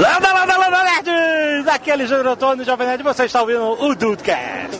[0.00, 1.68] Landa, landa, landa, nerds!
[1.68, 4.78] Aqui é Alexandre Antônio, Jovem Nerd, você está ouvindo o Dudecast.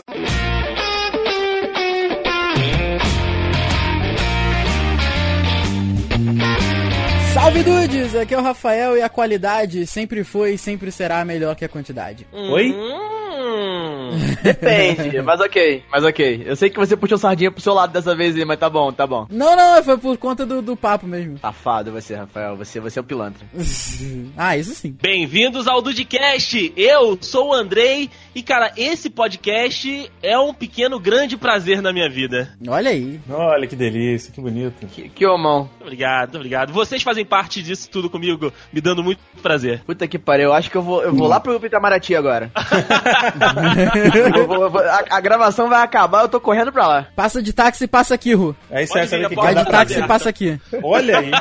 [7.35, 11.55] Salve dudes, aqui é o Rafael e a qualidade sempre foi e sempre será melhor
[11.55, 12.25] que a quantidade.
[12.31, 12.71] Oi?
[12.71, 13.90] Hum,
[14.41, 16.43] depende, mas ok, mas ok.
[16.45, 19.05] Eu sei que você puxou sardinha pro seu lado dessa vez, mas tá bom, tá
[19.05, 19.27] bom.
[19.29, 21.37] Não, não, foi por conta do, do papo mesmo.
[21.37, 23.45] Safado você, Rafael, você, você é o pilantra.
[24.37, 24.95] ah, isso sim.
[25.01, 31.37] Bem-vindos ao Dudcast, eu sou o Andrei e cara, esse podcast é um pequeno grande
[31.37, 32.55] prazer na minha vida.
[32.67, 33.19] Olha aí.
[33.29, 34.87] Olha que delícia, que bonito.
[34.87, 35.69] Que, que homão.
[35.79, 36.73] Obrigado, obrigado.
[36.73, 39.83] Vocês fazem parte disso tudo comigo, me dando muito prazer.
[39.85, 42.51] Puta que pariu, eu acho que eu vou, eu vou lá pro Itamaraty agora.
[44.35, 47.07] eu vou, eu vou, a, a, gravação vai acabar, eu tô correndo pra lá.
[47.15, 48.55] Passa de táxi e passa aqui, Ru.
[48.69, 50.59] É isso aí, sabe que Vai de táxi e passa aqui.
[50.83, 51.31] Olha aí.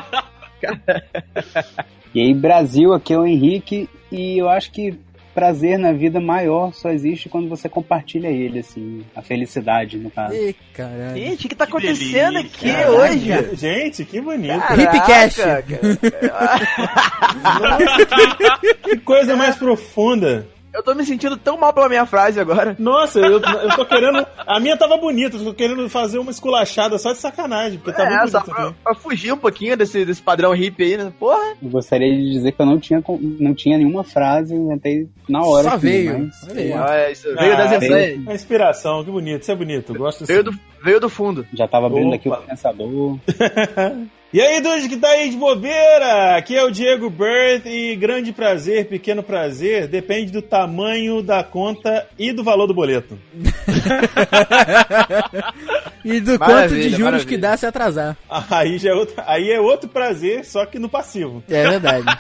[2.15, 4.99] e aí, Brasil, aqui é o Henrique, e eu acho que
[5.35, 10.35] prazer na vida maior só existe quando você compartilha ele, assim, a felicidade, no caso.
[10.35, 11.17] Ih, caralho.
[11.17, 12.91] Gente, o que tá que acontecendo aqui Caraca.
[12.91, 13.57] hoje?
[13.57, 14.63] Gente, que bonito.
[14.79, 15.41] Hipcast.
[18.83, 20.47] que coisa mais profunda.
[20.73, 22.77] Eu tô me sentindo tão mal pela minha frase agora.
[22.79, 24.25] Nossa, eu, eu tô querendo.
[24.39, 28.05] A minha tava bonita, eu tô querendo fazer uma esculachada só de sacanagem, porque tá
[28.05, 28.55] é, muito bonita.
[28.55, 31.13] Pra, pra, fugir um pouquinho desse, desse padrão hippie aí, né?
[31.19, 31.55] Porra.
[31.61, 33.03] Eu gostaria de dizer que eu não tinha,
[33.39, 35.71] não tinha nenhuma frase, inventei na hora.
[35.71, 36.19] Só aqui, veio.
[36.19, 36.83] Mas, veio.
[36.83, 38.29] Ah, isso, veio ah, das entranhas.
[38.29, 39.95] A inspiração, que bonito, isso é bonito.
[39.95, 41.47] Gosto veio do, veio do fundo.
[41.53, 43.19] Já tava abrindo aqui o pensador.
[44.33, 46.37] E aí, Dude, que tá aí de bobeira?
[46.37, 52.07] Aqui é o Diego Birth e grande prazer, pequeno prazer, depende do tamanho da conta
[52.17, 53.19] e do valor do boleto.
[56.05, 57.29] e do maravilha, quanto de juros maravilha.
[57.29, 58.17] que dá se atrasar.
[58.49, 61.43] Aí, já é outro, aí é outro prazer, só que no passivo.
[61.51, 62.07] É verdade.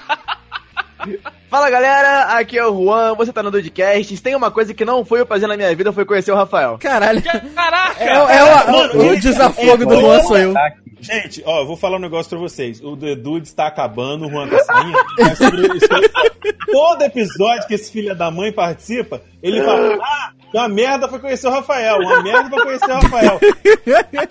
[1.48, 4.20] Fala galera, aqui é o Juan, você tá no Dudcast.
[4.20, 6.77] Tem uma coisa que não foi eu fazer na minha vida, foi conhecer o Rafael.
[6.78, 7.22] Caralho.
[7.22, 8.02] Caraca!
[8.02, 10.55] É, é o, Mano, o, o desafogo é, do Juan sou eu.
[11.00, 12.80] Gente, ó, eu vou falar um negócio pra vocês.
[12.83, 14.98] O Dude está acabando, o Juan tá saindo.
[16.70, 21.48] Todo episódio que esse filho da mãe participa, ele fala, ah, uma merda foi conhecer
[21.48, 23.40] o Rafael, uma merda foi conhecer o Rafael.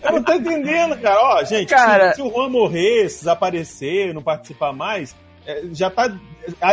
[0.01, 1.19] Eu não tô entendendo, cara.
[1.21, 2.11] Ó, gente, cara...
[2.11, 5.15] se, se o Juan morrer, desaparecer, não participar mais,
[5.71, 6.11] já tá.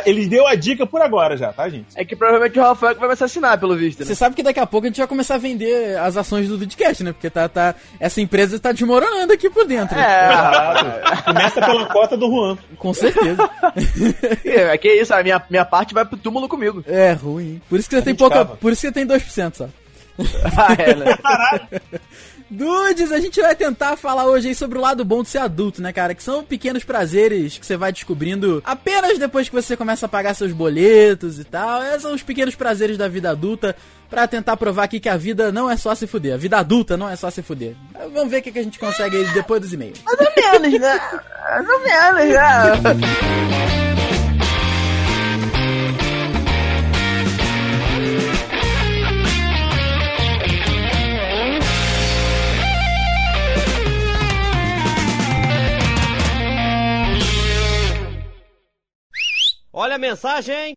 [0.06, 1.86] Ele deu a dica por agora já, tá, gente?
[1.94, 4.00] É que provavelmente o Rafael vai me assassinar, pelo visto.
[4.00, 4.06] Né?
[4.06, 6.56] Você sabe que daqui a pouco a gente vai começar a vender as ações do
[6.56, 7.12] Vidcast, né?
[7.12, 9.98] Porque tá, tá, essa empresa tá desmoronando aqui por dentro.
[9.98, 11.22] É.
[11.24, 12.58] Começa pela cota do Juan.
[12.78, 13.50] Com certeza.
[14.44, 16.82] é que isso, a minha, minha parte vai pro túmulo comigo.
[16.86, 17.60] É, ruim.
[17.68, 18.36] Por isso que você a tem pouca.
[18.36, 18.56] Cava.
[18.56, 19.68] Por isso que você tem 2%, só.
[20.56, 21.16] ah, é, né?
[21.22, 21.68] Caralho.
[22.48, 25.82] Dudes, a gente vai tentar falar hoje aí sobre o lado bom de ser adulto,
[25.82, 26.14] né, cara?
[26.14, 30.34] Que são pequenos prazeres que você vai descobrindo apenas depois que você começa a pagar
[30.34, 31.82] seus boletos e tal.
[31.82, 33.74] Esses são os pequenos prazeres da vida adulta
[34.08, 36.34] para tentar provar aqui que a vida não é só se fuder.
[36.34, 37.74] A vida adulta não é só se fuder.
[38.14, 40.00] Vamos ver o que a gente consegue aí depois dos e-mails.
[40.04, 41.00] Mais ou menos, né?
[41.50, 43.76] Mais ou menos, né?
[59.78, 60.74] Olha a mensagem!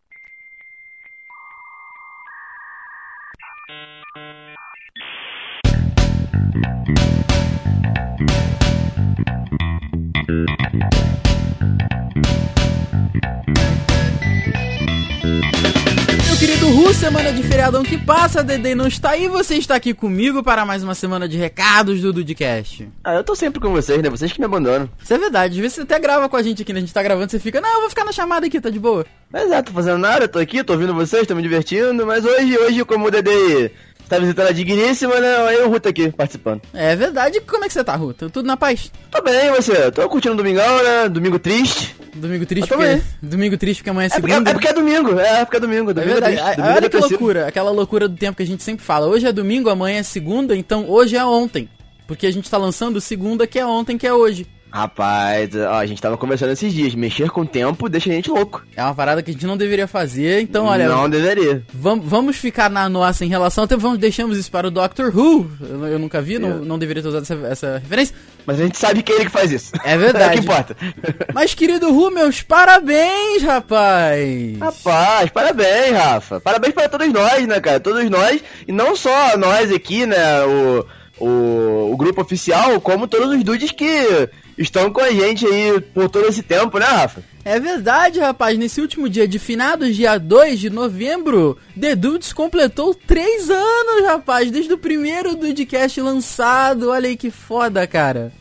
[16.69, 20.63] Ru, semana de feriadão que passa, Dedê não está aí, você está aqui comigo para
[20.65, 22.87] mais uma semana de recados do Dudcast.
[23.03, 24.09] Ah, eu tô sempre com vocês, né?
[24.09, 24.87] Vocês que me abandonam.
[25.03, 26.77] Isso é verdade, às vezes você até grava com a gente aqui, né?
[26.77, 28.79] A gente tá gravando, você fica, não, eu vou ficar na chamada aqui, tá de
[28.79, 29.03] boa.
[29.31, 32.55] Mas é, tô fazendo nada, tô aqui, tô ouvindo vocês, tô me divertindo, mas hoje,
[32.59, 33.71] hoje, como o Dedê
[34.07, 35.37] tá visitando a digníssima, né?
[35.47, 36.61] Aí o Ruto aqui participando.
[36.73, 37.41] É verdade.
[37.41, 38.29] Como é que você tá, Ruto?
[38.29, 38.91] Tudo na paz?
[39.09, 39.91] Tô bem, você?
[39.91, 41.09] Tô curtindo o domingão, né?
[41.09, 41.95] Domingo triste.
[42.15, 43.01] Domingo triste porque...
[43.21, 44.35] Domingo triste porque amanhã é, é segunda.
[44.35, 45.93] Porque, é porque é domingo, é, porque é domingo.
[45.93, 46.37] domingo é verdade.
[46.37, 49.07] É triste, Olha que loucura, aquela loucura do tempo que a gente sempre fala.
[49.07, 51.69] Hoje é domingo, amanhã é segunda, então hoje é ontem.
[52.07, 54.47] Porque a gente tá lançando segunda que é ontem, que é hoje.
[54.71, 58.29] Rapaz, ó, a gente tava conversando esses dias, mexer com o tempo deixa a gente
[58.29, 58.63] louco.
[58.75, 60.87] É uma parada que a gente não deveria fazer, então olha.
[60.87, 61.63] Não deveria.
[61.73, 63.63] Vamos, vamos ficar na nossa em relação.
[63.63, 65.49] Até vamos, deixamos isso para o Doctor Who.
[65.59, 68.15] Eu, eu nunca vi, não, não deveria ter usado essa, essa, referência.
[68.45, 69.71] Mas a gente sabe que é ele que faz isso.
[69.83, 70.25] É verdade.
[70.25, 70.77] é que importa.
[71.33, 74.57] Mas, querido Who, meus parabéns, rapaz!
[74.59, 76.39] Rapaz, parabéns, Rafa.
[76.39, 77.79] Parabéns para todos nós, né, cara?
[77.79, 80.43] Todos nós, e não só nós aqui, né?
[80.43, 80.85] O
[81.19, 86.09] o, o grupo oficial, como todos os dudes que estão com a gente aí por
[86.09, 87.23] todo esse tempo, né, Rafa?
[87.43, 88.57] É verdade, rapaz.
[88.57, 94.51] Nesse último dia de finados, dia 2 de novembro, The Dudes completou 3 anos, rapaz.
[94.51, 96.89] Desde o primeiro Dudecast lançado.
[96.89, 98.31] Olha aí que foda, cara.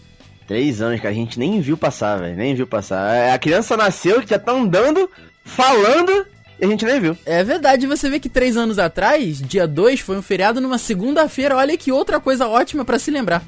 [0.47, 2.37] Três anos, cara, a gente nem viu passar, velho.
[2.37, 3.15] Nem viu passar.
[3.15, 5.09] É, A criança nasceu, já tá andando,
[5.45, 6.27] falando,
[6.59, 7.17] e a gente nem viu.
[7.27, 11.55] É verdade, você vê que três anos atrás, dia 2, foi um feriado numa segunda-feira.
[11.57, 13.43] Olha que outra coisa ótima pra se lembrar.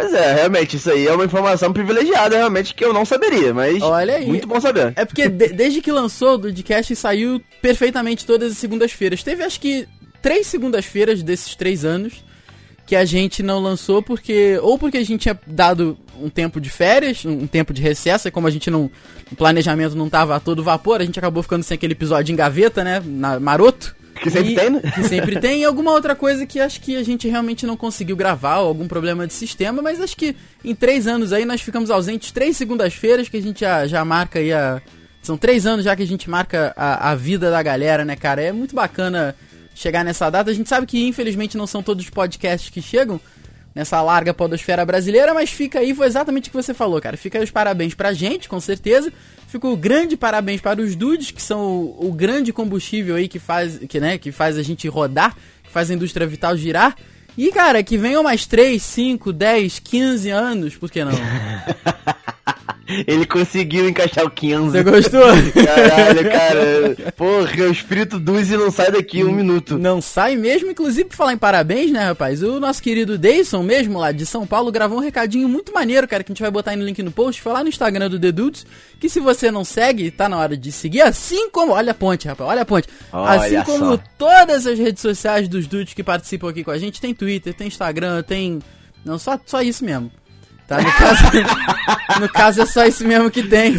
[0.00, 3.82] Pois é, realmente, isso aí é uma informação privilegiada, realmente, que eu não saberia, mas.
[3.82, 4.26] Olha aí.
[4.26, 4.92] Muito bom saber.
[4.96, 9.22] É porque de- desde que lançou o Dudcast saiu perfeitamente todas as segundas-feiras.
[9.22, 9.88] Teve acho que
[10.22, 12.24] três segundas-feiras desses três anos
[12.86, 14.58] que a gente não lançou porque.
[14.62, 18.30] Ou porque a gente tinha dado um tempo de férias, um tempo de recesso, e
[18.30, 18.90] como a gente não.
[19.32, 22.36] O planejamento não tava a todo vapor, a gente acabou ficando sem aquele episódio em
[22.36, 23.02] gaveta, né?
[23.04, 23.95] Na, maroto.
[24.30, 24.80] Que sempre tem, né?
[24.94, 25.60] Que sempre tem.
[25.60, 28.88] E alguma outra coisa que acho que a gente realmente não conseguiu gravar, ou algum
[28.88, 33.28] problema de sistema, mas acho que em três anos aí nós ficamos ausentes três segundas-feiras
[33.28, 34.80] que a gente já, já marca aí a.
[35.22, 38.42] São três anos já que a gente marca a, a vida da galera, né, cara?
[38.42, 39.34] É muito bacana
[39.74, 40.50] chegar nessa data.
[40.50, 43.20] A gente sabe que infelizmente não são todos os podcasts que chegam
[43.76, 47.14] nessa larga podosfera brasileira, mas fica aí, foi exatamente o que você falou, cara.
[47.14, 49.12] Fica aí os parabéns pra gente, com certeza.
[49.48, 53.38] Fica o grande parabéns para os dudes, que são o, o grande combustível aí que
[53.38, 56.96] faz, que, né, que faz a gente rodar, que faz a indústria vital girar.
[57.36, 61.12] E, cara, que venham mais 3, 5, 10, 15 anos, por que não?
[63.06, 64.70] Ele conseguiu encaixar o 15.
[64.70, 65.22] Você gostou?
[65.64, 67.12] Caralho, cara.
[67.16, 69.78] Porra, o espírito Duzi não sai daqui um minuto.
[69.78, 72.42] Não sai mesmo, inclusive por falar em parabéns, né, rapaz?
[72.42, 76.22] O nosso querido Deison, mesmo lá de São Paulo, gravou um recadinho muito maneiro, cara,
[76.22, 77.42] que a gente vai botar aí no link no post.
[77.42, 78.66] Foi lá no Instagram do The Dudes,
[79.00, 81.72] que se você não segue, tá na hora de seguir, assim como.
[81.72, 82.88] Olha a ponte, rapaz, olha a ponte.
[83.12, 84.02] Olha assim como só.
[84.18, 87.66] todas as redes sociais dos Dudes que participam aqui com a gente, tem Twitter, tem
[87.66, 88.60] Instagram, tem.
[89.04, 90.10] Não, só, só isso mesmo.
[90.66, 90.78] Tá?
[90.82, 91.22] No caso,
[92.20, 93.74] no caso é só isso mesmo que tem.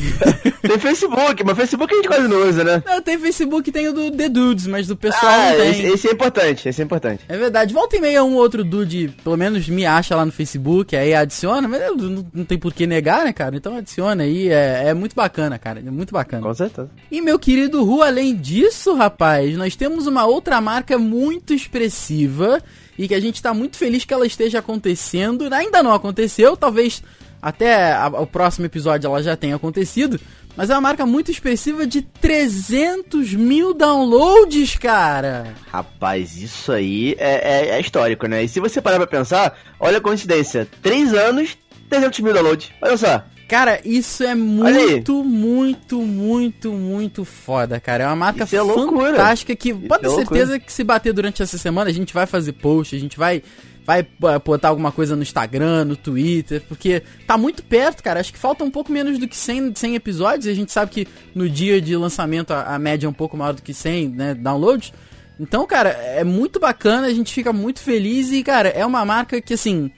[0.62, 2.84] Tem Facebook, mas Facebook a gente quase não usa, né?
[2.86, 5.70] Não, tem Facebook, tem o do The Dudes, mas do pessoal Ah, não tem.
[5.72, 7.24] esse, esse é importante, esse é importante.
[7.28, 10.96] É verdade, volta e meia um outro dude, pelo menos me acha lá no Facebook,
[10.96, 13.56] aí adiciona, mas não, não tem por que negar, né, cara?
[13.56, 16.44] Então adiciona aí, é, é muito bacana, cara, é muito bacana.
[16.44, 16.90] Com certeza.
[17.12, 22.62] E meu querido Ru, além disso, rapaz, nós temos uma outra marca muito expressiva
[22.98, 25.52] e que a gente tá muito feliz que ela esteja acontecendo.
[25.54, 27.02] Ainda não aconteceu, talvez
[27.42, 30.20] até a- o próximo episódio ela já tenha acontecido.
[30.56, 35.54] Mas é uma marca muito expressiva de 300 mil downloads, cara.
[35.72, 38.44] Rapaz, isso aí é, é- é histórico, né?
[38.44, 40.68] E se você parar pra pensar, olha a coincidência.
[40.82, 41.56] Três anos,
[41.90, 42.72] 300 mil downloads.
[42.82, 43.24] Olha só.
[43.48, 48.04] Cara, isso é muito, muito, muito, muito foda, cara.
[48.04, 51.42] É uma marca Isso é fantástica que pode ter é certeza que se bater durante
[51.42, 53.42] essa semana a gente vai fazer post, a gente vai
[53.86, 58.20] vai eh, botar alguma coisa no Instagram, no Twitter, porque tá muito perto, cara.
[58.20, 60.92] Acho que falta um pouco menos do que 100, 100 episódios e a gente sabe
[60.92, 64.10] que no dia de lançamento a, a média é um pouco maior do que 100,
[64.10, 64.92] né, downloads.
[65.40, 69.40] Então, cara, é muito bacana, a gente fica muito feliz e, cara, é uma marca
[69.40, 69.90] que, assim,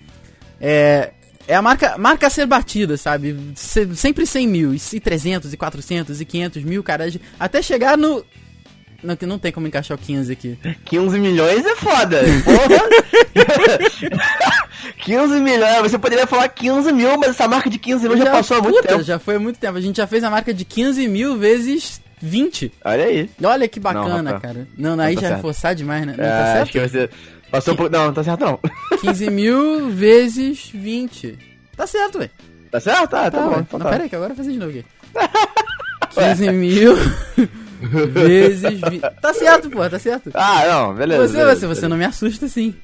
[0.62, 1.13] é,
[1.50, 3.36] é a marca, marca a ser batida, sabe?
[3.56, 7.10] Se- sempre 100 mil, e 300, e 400, e 500 mil, cara.
[7.40, 8.24] Até chegar no...
[9.01, 10.57] Não, que não tem como encaixar o 15 aqui.
[10.86, 12.22] 15 milhões é foda.
[12.44, 13.90] Porra.
[15.04, 18.57] 15 milhões, você poderia falar 15 mil, mas essa marca de 15 mil já, passou
[18.57, 19.04] há muito tempo.
[19.04, 19.78] já foi há muito tempo.
[19.78, 22.72] A gente já fez a marca de 15 mil vezes 20.
[22.84, 23.30] Olha aí.
[23.42, 24.42] Olha que bacana, rapaz.
[24.54, 24.68] cara.
[24.78, 25.42] Não, não, aí tá já é certo.
[25.42, 26.16] forçar demais, né?
[26.18, 27.16] Não, É, tá acho que certo?
[27.52, 27.90] Passou por...
[27.90, 28.60] Não, não tá certo não.
[29.02, 31.38] 15 mil vezes 20.
[31.76, 32.32] Tá certo, velho.
[32.72, 33.16] Tá certo?
[33.16, 33.60] Ah, tá, Tá, bom.
[33.60, 33.90] Então Não, tá.
[33.92, 34.86] pera aí, que agora eu vou fazer de novo aqui.
[36.14, 36.96] 15 mil
[38.14, 39.02] vezes 20.
[39.22, 40.30] Tá certo, pô, tá certo.
[40.34, 41.28] Ah, não, beleza.
[41.28, 42.76] Você, beleza, você, você não me assusta assim.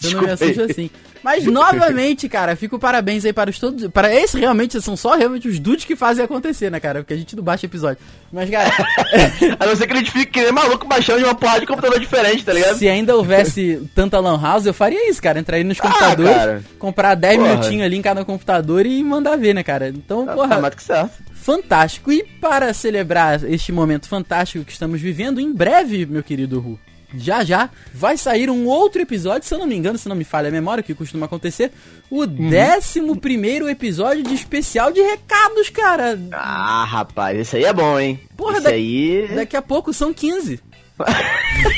[0.00, 0.90] Você não me assusta assim.
[1.26, 3.88] Mas novamente, cara, fico parabéns aí para os todos.
[3.88, 7.00] Para esse realmente são só realmente os dudes que fazem acontecer, né, cara?
[7.00, 7.98] Porque a gente não baixa episódio.
[8.32, 8.70] Mas, cara,
[9.58, 11.66] A não ser que a gente fique que nem maluco baixando de uma porrada de
[11.66, 12.76] computador diferente, tá ligado?
[12.78, 15.40] se ainda houvesse tanta lan house, eu faria isso, cara.
[15.40, 16.62] Entraria nos Ah, computadores, cara.
[16.78, 17.48] comprar 10 Porra.
[17.48, 19.88] minutinhos ali em cada computador e mandar ver, né, cara?
[19.88, 21.10] Então, Tá, porra, tá que certo.
[21.34, 22.12] fantástico.
[22.12, 26.78] E para celebrar este momento fantástico que estamos vivendo, em breve, meu querido Ru,
[27.14, 30.24] já já vai sair um outro episódio, se eu não me engano, se não me
[30.24, 31.70] falha a memória, o que costuma acontecer,
[32.10, 36.18] o décimo primeiro episódio de especial de recados, cara.
[36.32, 38.20] Ah, rapaz, esse aí é bom, hein?
[38.36, 39.28] Porra, da- aí...
[39.34, 40.60] Daqui a pouco são 15.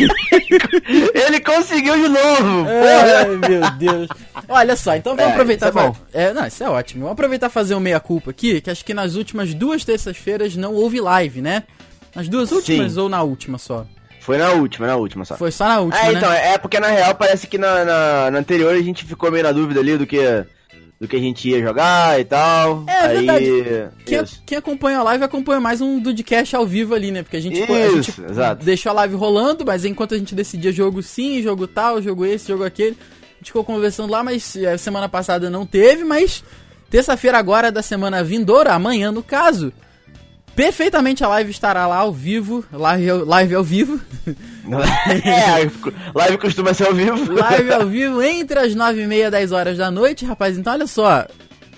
[1.14, 2.66] Ele conseguiu de novo!
[2.68, 4.08] Ai, meu Deus.
[4.48, 5.96] Olha só, então vamos É, aproveitar isso é bom.
[6.12, 7.00] é, não, isso é ótimo.
[7.02, 10.74] Vamos aproveitar e fazer o meia-culpa aqui, que acho que nas últimas duas terças-feiras não
[10.74, 11.64] houve live, né?
[12.14, 13.00] Nas duas últimas Sim.
[13.00, 13.86] ou na última só?
[14.28, 15.38] Foi na última, na última só.
[15.38, 16.18] Foi só na última, É, né?
[16.18, 19.42] então, é porque na real parece que na, na, na anterior a gente ficou meio
[19.42, 20.18] na dúvida ali do que
[21.00, 22.84] do que a gente ia jogar e tal.
[22.86, 23.88] É, Aí, verdade.
[24.04, 24.42] Quem, isso.
[24.44, 27.22] quem acompanha a live acompanha mais um Dudcast ao vivo ali, né?
[27.22, 28.66] Porque a gente, a gente Isso, exato.
[28.66, 32.48] deixou a live rolando, mas enquanto a gente decidia jogo sim, jogo tal, jogo esse,
[32.48, 36.44] jogo aquele, a gente ficou conversando lá, mas eh, semana passada não teve, mas
[36.90, 39.72] terça-feira agora da semana vindoura, amanhã no caso,
[40.58, 44.00] perfeitamente a live estará lá ao vivo, live, ao- live ao vivo,
[45.24, 45.70] é,
[46.14, 47.32] live costuma ser ao vivo.
[47.32, 50.72] live ao vivo entre as nove e meia e 10 horas da noite, rapaz, então
[50.72, 51.24] olha só,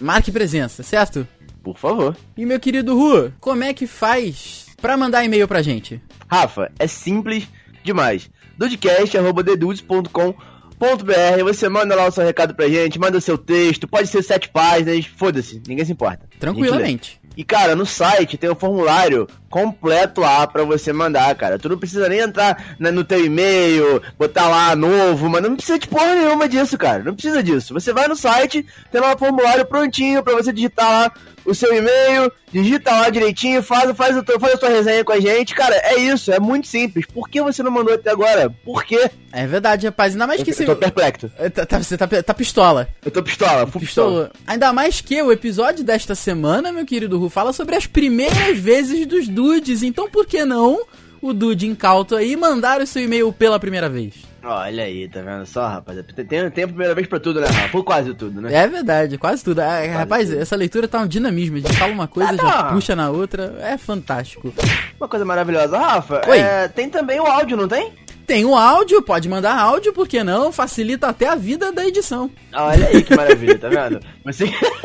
[0.01, 1.29] marque presença, certo?
[1.63, 2.17] Por favor.
[2.39, 6.01] E meu querido Ru, como é que faz pra mandar e-mail pra gente?
[6.27, 7.47] Rafa, é simples
[7.85, 8.31] demais.
[8.57, 14.23] Dudcast.com.br Você manda lá o seu recado pra gente, manda o seu texto, pode ser
[14.23, 16.27] sete páginas, foda-se, ninguém se importa.
[16.39, 17.20] Tranquilamente.
[17.37, 21.59] E cara, no site tem um formulário completo lá pra você mandar, cara.
[21.59, 25.79] Tu não precisa nem entrar na- no teu e-mail, botar lá novo, mas não precisa
[25.79, 27.03] de porra nenhuma disso, cara.
[27.03, 27.75] Não precisa disso.
[27.75, 31.13] Você vai no site, tem lá um formulário prontinho pra você digitar lá
[31.45, 35.13] o seu e-mail, digita lá direitinho, faz, faz, o teu- faz a tua resenha com
[35.13, 35.55] a gente.
[35.55, 37.07] Cara, é isso, é muito simples.
[37.07, 38.51] Por que você não mandou até agora?
[38.65, 39.11] Por quê?
[39.33, 40.13] É verdade, rapaz.
[40.13, 41.31] Ainda mais que Eu, eu tô perplexo.
[41.39, 42.89] É, tá- tá- você tá, tá pistola.
[43.05, 43.81] Eu tô pistola, pistola.
[43.81, 44.31] Pistola.
[44.47, 49.07] Ainda mais que o episódio desta semana, meu querido Ru, fala sobre as primeiras vezes
[49.07, 49.83] dos dudes.
[49.83, 50.81] Então por que não
[51.23, 54.15] o dude incauto aí mandar o seu e-mail pela primeira vez?
[54.43, 55.99] Olha aí, tá vendo só, rapaz?
[56.17, 57.77] Tem, tem, a primeira vez pra tudo, né, Rafa?
[57.77, 58.51] Ou quase tudo, né?
[58.55, 59.59] É verdade, quase tudo.
[59.61, 61.59] Ah, rapaz, essa leitura tá um dinamismo.
[61.59, 62.63] A gente fala uma coisa, Ah, já tá.
[62.73, 63.55] puxa na outra.
[63.61, 64.51] É fantástico.
[64.99, 65.77] Uma coisa maravilhosa.
[65.77, 66.39] Rafa, Oi.
[66.39, 67.93] é, tem também o áudio, não tem?
[68.31, 70.53] Tem o áudio, pode mandar áudio, por que não?
[70.53, 72.31] Facilita até a vida da edição.
[72.55, 73.99] Olha aí que maravilha, tá vendo?
[74.25, 74.45] Você,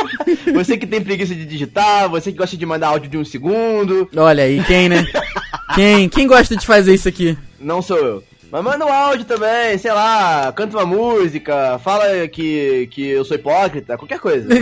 [0.52, 4.10] você que tem preguiça de digitar, você que gosta de mandar áudio de um segundo,
[4.18, 5.06] Olha aí, quem, né?
[5.76, 6.10] Quem?
[6.10, 7.38] Quem gosta de fazer isso aqui?
[7.60, 8.24] não sou eu.
[8.52, 13.36] Mas manda um áudio também, sei lá, canta uma música, fala que, que eu sou
[13.36, 14.50] hipócrita, qualquer coisa.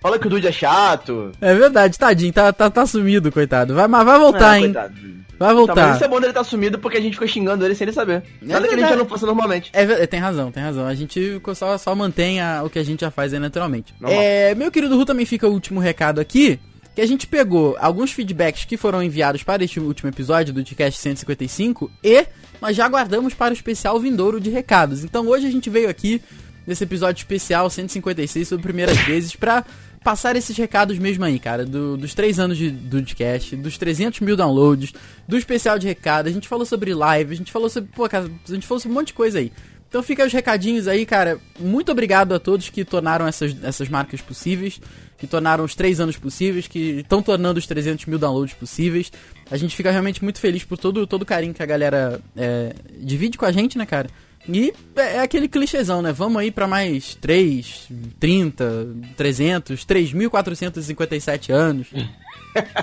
[0.00, 1.30] fala que o Dude é chato.
[1.42, 3.74] É verdade, tadinho, tá, tá, tá sumido, coitado.
[3.74, 4.64] Vai, mas vai voltar, Ah, hein?
[4.72, 4.94] coitado.
[5.38, 5.74] Vai Tá, voltar.
[5.88, 7.92] mas isso é bom dele estar sumido porque a gente fica xingando ele sem ele
[7.92, 8.22] saber.
[8.40, 9.70] Nada que a gente já não faça normalmente.
[9.72, 10.86] É, tem razão, tem razão.
[10.86, 13.92] A gente só, só mantém a- o que a gente já faz aí naturalmente.
[14.00, 14.20] Normal.
[14.22, 16.58] É, meu querido Ru também fica o último recado aqui.
[16.94, 21.00] Que a gente pegou alguns feedbacks que foram enviados para este último episódio do Podcast
[21.00, 22.24] 155 e
[22.62, 25.02] nós já guardamos para o especial vindouro de recados.
[25.02, 26.22] Então hoje a gente veio aqui
[26.64, 29.64] nesse episódio especial 156 sobre primeiras vezes pra
[30.04, 31.64] passar esses recados mesmo aí, cara.
[31.64, 34.92] do- dos três anos de, do podcast, dos 300 mil downloads,
[35.26, 36.28] do especial de recado.
[36.28, 37.90] A gente falou sobre live, a gente falou sobre.
[37.92, 39.50] Pô, cara, a gente falou sobre um monte de coisa aí.
[39.88, 41.38] Então fica os recadinhos aí, cara.
[41.58, 44.80] Muito obrigado a todos que tornaram essas, essas marcas possíveis,
[45.16, 49.12] que tornaram os três anos possíveis, que estão tornando os 300 mil downloads possíveis.
[49.48, 52.74] A gente fica realmente muito feliz por todo, todo o carinho que a galera é,
[52.98, 54.08] divide com a gente, né, cara?
[54.48, 56.12] E é é aquele clichêzão, né?
[56.12, 57.88] Vamos aí pra mais 3,
[58.20, 58.86] 30,
[59.16, 61.86] 300, 3.457 anos.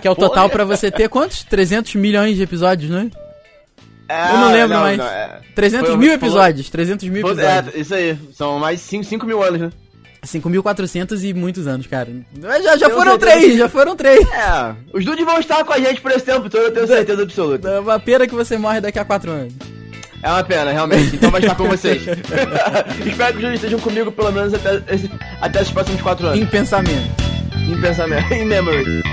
[0.02, 1.44] Que é o total pra você ter quantos?
[1.44, 3.10] 300 milhões de episódios, né?
[4.10, 5.00] Eu não lembro mais.
[5.00, 5.40] é.
[5.56, 7.76] 300 Foi- mil falou- episódios, 300 mil Pô, episódios.
[7.76, 8.18] É, isso aí.
[8.34, 9.72] São mais 5 mil anos, né?
[10.24, 12.10] 5.400 e muitos anos, cara.
[12.64, 14.20] Já, já foram três, já foram três.
[14.30, 17.24] É, os dudes vão estar com a gente por esse tempo todo, eu tenho certeza
[17.24, 17.70] absoluta.
[17.70, 19.54] É uma pena que você morre daqui a quatro anos.
[20.24, 21.16] É uma pena, realmente.
[21.16, 22.02] Então vai estar com vocês.
[23.06, 24.82] Espero que os dudes estejam comigo pelo menos até,
[25.42, 26.40] até os próximos 4 anos.
[26.40, 27.10] Em pensamento.
[27.70, 29.04] Em pensamento, em memory.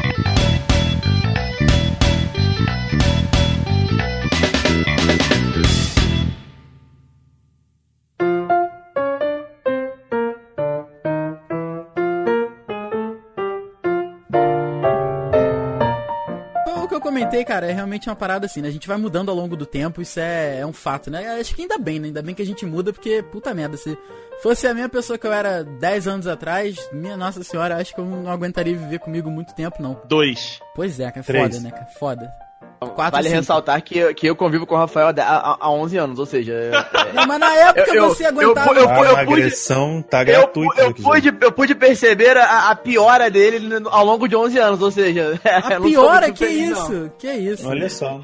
[17.28, 18.68] Comentei, cara, é realmente uma parada assim, né?
[18.68, 21.38] A gente vai mudando ao longo do tempo, isso é, é um fato, né?
[21.38, 22.06] Acho que ainda bem, né?
[22.06, 23.97] Ainda bem que a gente muda, porque, puta merda, se
[24.42, 28.00] fosse a mesma pessoa que eu era 10 anos atrás, minha nossa senhora, acho que
[28.00, 30.00] eu não aguentaria viver comigo muito tempo, não.
[30.08, 30.58] Dois.
[30.75, 31.56] Pois é, cara, Três.
[31.56, 31.87] foda, né, cara?
[31.99, 32.48] Foda.
[32.78, 33.37] Quatro, vale cinco.
[33.40, 36.26] ressaltar que, eu- que eu convivo com o Rafael há, há, há 11 anos, ou
[36.26, 36.52] seja...
[36.52, 36.70] é-
[37.08, 38.73] é- Não, mas na época Eu- eu- você aguentava.
[38.75, 40.82] eu- A eu pude- agressão tá Eu, gratuita.
[40.82, 44.90] eu, pude, eu pude perceber a, a piora dele ao longo de 11 anos, ou
[44.90, 45.40] seja...
[45.44, 46.92] a eu não sou pior é muito que feliz, isso?
[46.92, 47.08] não.
[47.18, 47.68] Que isso?
[47.68, 48.20] Olha só.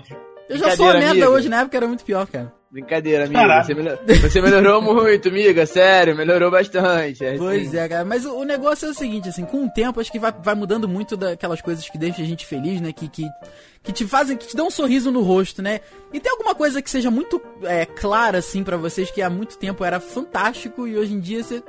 [0.48, 1.32] eu já sou uma Brincadeira, merda amigo.
[1.32, 2.52] hoje, na época era muito pior, cara.
[2.74, 3.40] Brincadeira, amigo.
[3.64, 5.64] Você, melhor- você melhorou muito, amiga.
[5.64, 7.24] Sério, melhorou bastante.
[7.24, 7.76] é Pois assim.
[7.78, 8.04] é, cara.
[8.04, 10.56] Mas o, o negócio é o seguinte, assim, com o tempo acho que vai, vai
[10.56, 12.92] mudando muito daquelas coisas que deixam a gente feliz, né?
[12.92, 13.28] Que, que,
[13.80, 15.82] que te fazem, que te dão um sorriso no rosto, né?
[16.12, 19.56] E tem alguma coisa que seja muito é, clara, assim, pra vocês, que há muito
[19.56, 21.62] tempo era fantástico e hoje em dia você.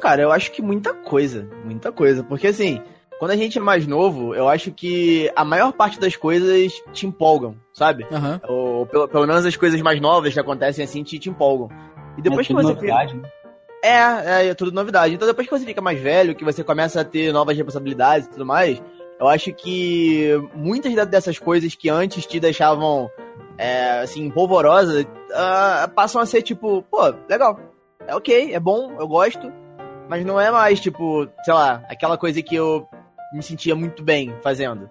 [0.00, 1.46] Cara, eu acho que muita coisa.
[1.62, 2.22] Muita coisa.
[2.24, 2.80] Porque assim,
[3.18, 7.06] quando a gente é mais novo, eu acho que a maior parte das coisas te
[7.06, 8.06] empolgam, sabe?
[8.12, 8.40] Aham.
[8.46, 11.68] Ou pelo, pelo menos as coisas mais novas que acontecem assim te, te empolgam.
[12.18, 13.28] E depois é que tudo você novidade, né?
[13.82, 15.14] É, é, é tudo novidade.
[15.14, 18.30] Então depois que você fica mais velho, que você começa a ter novas responsabilidades e
[18.30, 18.82] tudo mais,
[19.18, 23.10] eu acho que muitas dessas coisas que antes te deixavam,
[23.56, 27.58] é, assim, polvorosa, uh, passam a ser tipo, pô, legal.
[28.06, 29.50] É ok, é bom, eu gosto.
[30.08, 32.86] Mas não é mais, tipo, sei lá, aquela coisa que eu
[33.36, 34.90] me sentia muito bem fazendo.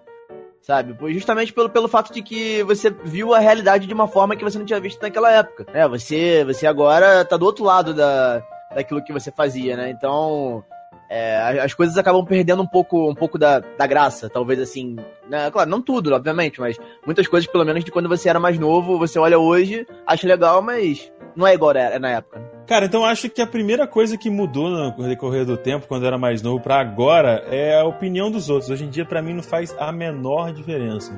[0.62, 0.96] Sabe?
[1.12, 4.58] Justamente pelo, pelo fato de que você viu a realidade de uma forma que você
[4.58, 5.66] não tinha visto naquela época.
[5.72, 8.42] É, você, você agora tá do outro lado da,
[8.74, 9.90] daquilo que você fazia, né?
[9.90, 10.64] Então,
[11.08, 14.96] é, as coisas acabam perdendo um pouco, um pouco da, da graça, talvez assim.
[15.28, 15.50] Né?
[15.50, 18.98] Claro, não tudo, obviamente, mas muitas coisas, pelo menos, de quando você era mais novo,
[18.98, 22.40] você olha hoje, acha legal, mas não é igual era na época.
[22.66, 26.02] Cara, então eu acho que a primeira coisa que mudou no decorrer do tempo, quando
[26.02, 28.70] eu era mais novo, para agora, é a opinião dos outros.
[28.70, 31.12] Hoje em dia, para mim, não faz a menor diferença.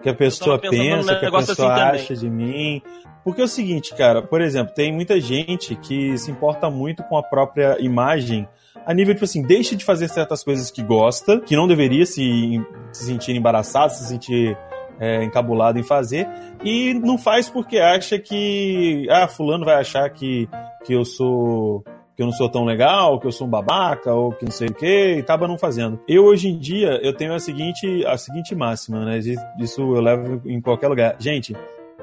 [0.00, 2.82] O que a pessoa pensa, o que a pessoa assim acha de mim.
[3.22, 7.16] Porque é o seguinte, cara, por exemplo, tem muita gente que se importa muito com
[7.16, 8.48] a própria imagem
[8.86, 12.60] a nível, tipo assim, deixa de fazer certas coisas que gosta, que não deveria se,
[12.92, 14.56] se sentir embaraçado, se sentir
[14.98, 16.28] é, encabulado em fazer,
[16.64, 20.48] e não faz porque acha que, ah, fulano vai achar que,
[20.84, 21.84] que eu sou
[22.14, 24.68] que eu não sou tão legal, que eu sou um babaca, ou que não sei
[24.68, 25.98] o que, e acaba não fazendo.
[26.06, 29.18] Eu, hoje em dia, eu tenho a seguinte, a seguinte máxima, né?
[29.58, 31.16] Isso eu levo em qualquer lugar.
[31.18, 31.56] Gente,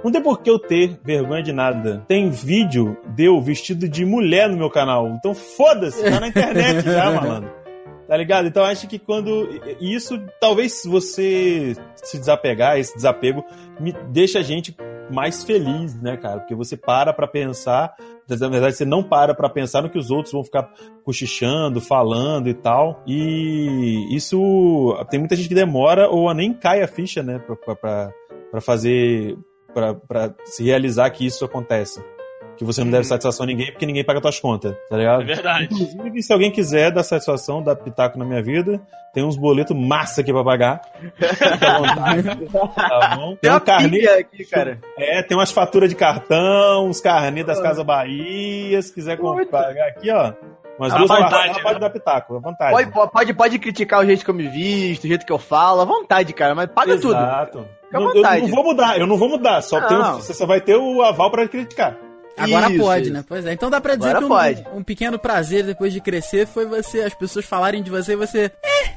[0.03, 2.03] não tem por que eu ter vergonha de nada.
[2.07, 5.07] Tem vídeo deu vestido de mulher no meu canal.
[5.09, 7.59] Então foda-se, tá na internet já, malandro.
[8.07, 8.47] Tá ligado?
[8.47, 9.47] Então acho que quando.
[9.79, 13.45] Isso, talvez você se desapegar, esse desapego,
[13.79, 14.75] me deixa a gente
[15.11, 16.39] mais feliz, né, cara?
[16.39, 17.93] Porque você para pra pensar.
[18.27, 20.71] Na verdade, você não para pra pensar no que os outros vão ficar
[21.03, 23.03] cochichando, falando e tal.
[23.05, 24.97] E isso.
[25.11, 28.11] Tem muita gente que demora ou nem cai a ficha, né, pra, pra,
[28.49, 29.37] pra fazer
[29.73, 32.03] para se realizar que isso acontece.
[32.57, 33.09] Que você não deve uhum.
[33.09, 35.21] satisfação a ninguém porque ninguém paga suas contas, tá ligado?
[35.21, 35.63] É verdade.
[35.71, 38.81] Inclusive, se alguém quiser dar satisfação, dar pitaco na minha vida,
[39.13, 40.81] tem uns boletos massa aqui pra pagar.
[42.75, 43.35] Tá bom?
[43.37, 44.79] Tem, um carnê aqui, cara.
[44.97, 49.17] É, tem umas faturas de cartão, uns carnê das Casas Bahia, se quiser
[49.49, 50.33] pagar aqui, ó.
[50.79, 51.61] Mas duas vontade, né?
[51.61, 52.71] pode dar pitaco, à vontade.
[52.71, 55.81] Pode, pode, pode criticar o jeito que eu me visto, o jeito que eu falo,
[55.81, 57.07] à vontade, cara, mas paga Exato.
[57.07, 57.19] tudo.
[57.19, 57.78] Exato.
[57.91, 59.61] Eu, eu, não vou mudar, eu não vou mudar.
[59.61, 61.97] Só um, você só vai ter o aval para criticar.
[62.37, 63.13] Agora isso, pode, isso.
[63.13, 63.25] né?
[63.27, 63.53] Pois é.
[63.53, 67.01] Então dá pra dizer Agora que um, um, pequeno prazer depois de crescer foi você,
[67.01, 68.51] as pessoas falarem de você e você.
[68.63, 68.89] Eh,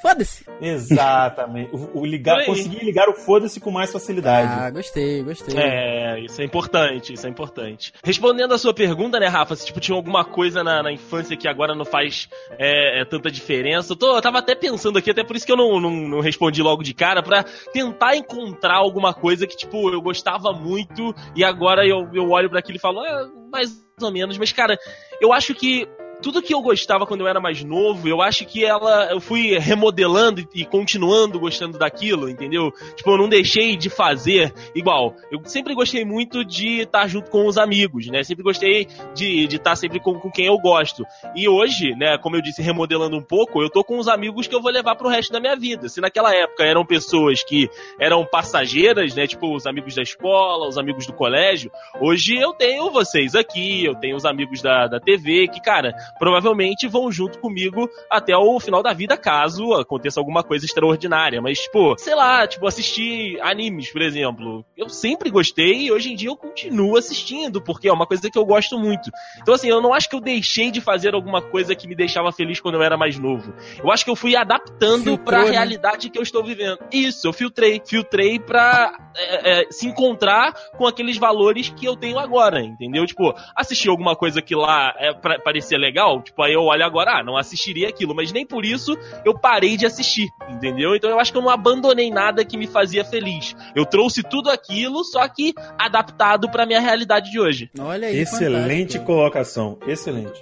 [0.00, 0.44] Foda-se.
[0.60, 1.70] Exatamente.
[1.74, 4.50] O, o ligar, conseguir ligar o foda-se com mais facilidade.
[4.50, 5.58] Ah, gostei, gostei.
[5.58, 7.92] É, isso é importante, isso é importante.
[8.02, 11.46] Respondendo a sua pergunta, né, Rafa, se tipo, tinha alguma coisa na, na infância que
[11.46, 13.92] agora não faz é, é, tanta diferença.
[13.92, 16.20] Eu, tô, eu tava até pensando aqui, até por isso que eu não, não, não
[16.20, 21.44] respondi logo de cara, para tentar encontrar alguma coisa que, tipo, eu gostava muito e
[21.44, 24.38] agora eu, eu olho para aquilo e falo, é, mais ou menos.
[24.38, 24.78] Mas, cara,
[25.20, 25.86] eu acho que
[26.20, 29.58] tudo que eu gostava quando eu era mais novo, eu acho que ela eu fui
[29.58, 32.70] remodelando e, continuando gostando daquilo, entendeu?
[32.96, 35.14] Tipo, eu não deixei de fazer igual.
[35.30, 38.22] Eu sempre gostei muito de estar junto com os amigos, né?
[38.22, 41.04] Sempre gostei de estar sempre com, com quem eu gosto.
[41.34, 44.54] E hoje, né, como eu disse, remodelando um pouco, eu tô com os amigos que
[44.54, 45.88] eu vou levar pro resto da minha vida.
[45.88, 50.78] Se naquela época eram pessoas que eram passageiras, né, tipo os amigos da escola, os
[50.78, 55.48] amigos do colégio, hoje eu tenho vocês aqui, eu tenho os amigos da, da TV,
[55.48, 60.64] que, cara, provavelmente vão junto comigo até o final da vida, caso aconteça alguma coisa
[60.64, 61.40] extraordinária.
[61.40, 64.64] Mas, tipo, sei lá, tipo, assistir animes, por exemplo.
[64.76, 68.38] Eu sempre gostei e hoje em dia eu continuo assistindo, porque é uma coisa que
[68.38, 69.10] eu gosto muito.
[69.40, 72.32] Então, assim, eu não acho que eu deixei de fazer alguma coisa que me deixava
[72.32, 73.52] feliz quando eu era mais novo.
[73.82, 75.50] Eu acho que eu fui adaptando para a né?
[75.50, 76.78] realidade que eu estou vivendo.
[76.92, 77.80] Isso, eu filtrei.
[77.84, 83.06] Filtrei pra é, é, se encontrar com aqueles valores que eu tenho agora, entendeu?
[83.06, 86.22] Tipo, assistir alguma coisa que lá é, parecia legal legal.
[86.22, 88.14] Tipo, aí eu olho agora, ah, não assistiria aquilo.
[88.14, 90.94] Mas nem por isso eu parei de assistir, entendeu?
[90.94, 93.54] Então eu acho que eu não abandonei nada que me fazia feliz.
[93.74, 97.70] Eu trouxe tudo aquilo, só que adaptado pra minha realidade de hoje.
[97.78, 98.18] Olha aí.
[98.18, 99.04] Excelente fantástico.
[99.04, 99.78] colocação.
[99.86, 100.40] Excelente.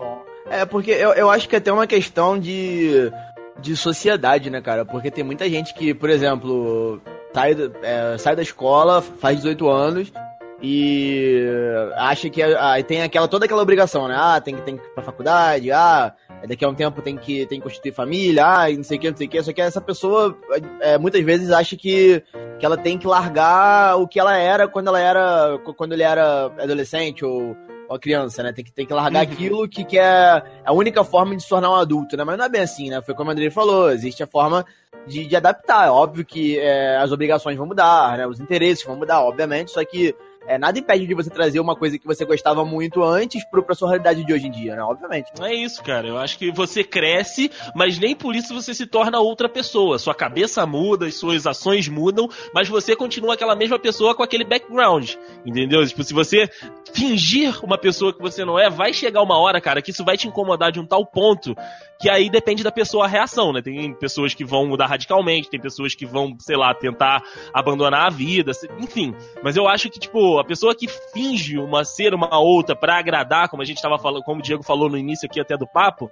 [0.50, 3.12] É, porque eu, eu acho que é até uma questão de,
[3.60, 4.84] de sociedade, né, cara?
[4.84, 7.02] Porque tem muita gente que, por exemplo,
[7.34, 10.12] sai, é, sai da escola, faz 18 anos
[10.60, 11.46] e
[11.94, 14.16] acha que ah, tem aquela toda aquela obrigação, né?
[14.18, 16.12] Ah, tem, tem que ir pra faculdade, ah,
[16.48, 19.10] daqui a um tempo tem que, tem que constituir família, ah, não sei o que,
[19.10, 19.42] não sei o que.
[19.42, 20.36] Só que essa pessoa
[20.80, 22.22] é, muitas vezes acha que,
[22.58, 25.58] que ela tem que largar o que ela era quando ela era.
[25.76, 27.56] quando ele era adolescente ou,
[27.88, 28.52] ou criança, né?
[28.52, 29.32] Tem que, tem que largar uhum.
[29.32, 32.24] aquilo que, que é a única forma de se tornar um adulto, né?
[32.24, 33.00] Mas não é bem assim, né?
[33.00, 34.66] Foi como o André falou, existe a forma
[35.06, 35.86] de, de adaptar.
[35.86, 38.26] É óbvio que é, as obrigações vão mudar, né?
[38.26, 40.16] Os interesses vão mudar, obviamente, só que
[40.48, 43.74] é, nada impede de você trazer uma coisa que você gostava muito antes pro, pra
[43.74, 44.82] sua realidade de hoje em dia, né?
[44.82, 45.30] Obviamente.
[45.40, 46.08] É isso, cara.
[46.08, 49.98] Eu acho que você cresce, mas nem por isso você se torna outra pessoa.
[49.98, 54.44] Sua cabeça muda, as suas ações mudam, mas você continua aquela mesma pessoa com aquele
[54.44, 55.14] background.
[55.44, 55.86] Entendeu?
[55.86, 56.48] Tipo, se você
[56.92, 60.16] fingir uma pessoa que você não é, vai chegar uma hora, cara, que isso vai
[60.16, 61.54] te incomodar de um tal ponto
[62.00, 63.60] que aí depende da pessoa a reação, né?
[63.60, 68.10] Tem pessoas que vão mudar radicalmente, tem pessoas que vão, sei lá, tentar abandonar a
[68.10, 69.14] vida, enfim.
[69.42, 73.48] Mas eu acho que, tipo, a pessoa que finge uma ser uma outra para agradar,
[73.48, 76.10] como a gente tava falando, como o Diego falou no início aqui até do papo,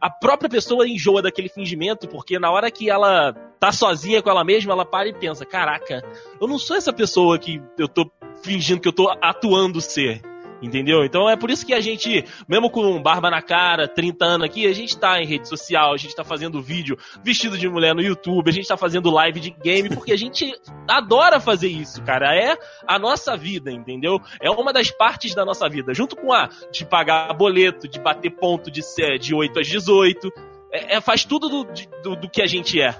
[0.00, 4.42] a própria pessoa enjoa daquele fingimento, porque na hora que ela tá sozinha com ela
[4.42, 6.02] mesma, ela para e pensa: caraca,
[6.40, 8.10] eu não sou essa pessoa que eu tô
[8.42, 10.31] fingindo que eu tô atuando ser.
[10.62, 11.04] Entendeu?
[11.04, 14.66] Então é por isso que a gente, mesmo com barba na cara, 30 anos aqui,
[14.66, 18.00] a gente tá em rede social, a gente tá fazendo vídeo vestido de mulher no
[18.00, 20.54] YouTube, a gente tá fazendo live de game, porque a gente
[20.88, 22.32] adora fazer isso, cara.
[22.36, 24.20] É a nossa vida, entendeu?
[24.40, 25.92] É uma das partes da nossa vida.
[25.92, 28.82] Junto com a de pagar boleto, de bater ponto de,
[29.18, 30.30] de 8 às 18.
[30.72, 31.64] É, é, faz tudo do,
[32.02, 32.96] do, do que a gente é.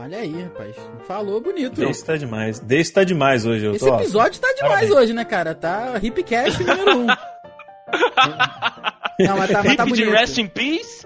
[0.00, 0.76] Olha aí, rapaz.
[1.08, 1.80] Falou bonito.
[1.80, 2.60] Desse tá demais.
[2.60, 3.66] Desse tá demais hoje.
[3.66, 4.92] Eu Esse episódio tá demais Parabéns.
[4.92, 5.56] hoje, né, cara?
[5.56, 7.00] Tá Hipcast número 1.
[7.00, 7.06] Um.
[9.26, 10.04] não, mas tá, mas tá bonito.
[10.04, 11.04] de Rest in Peace?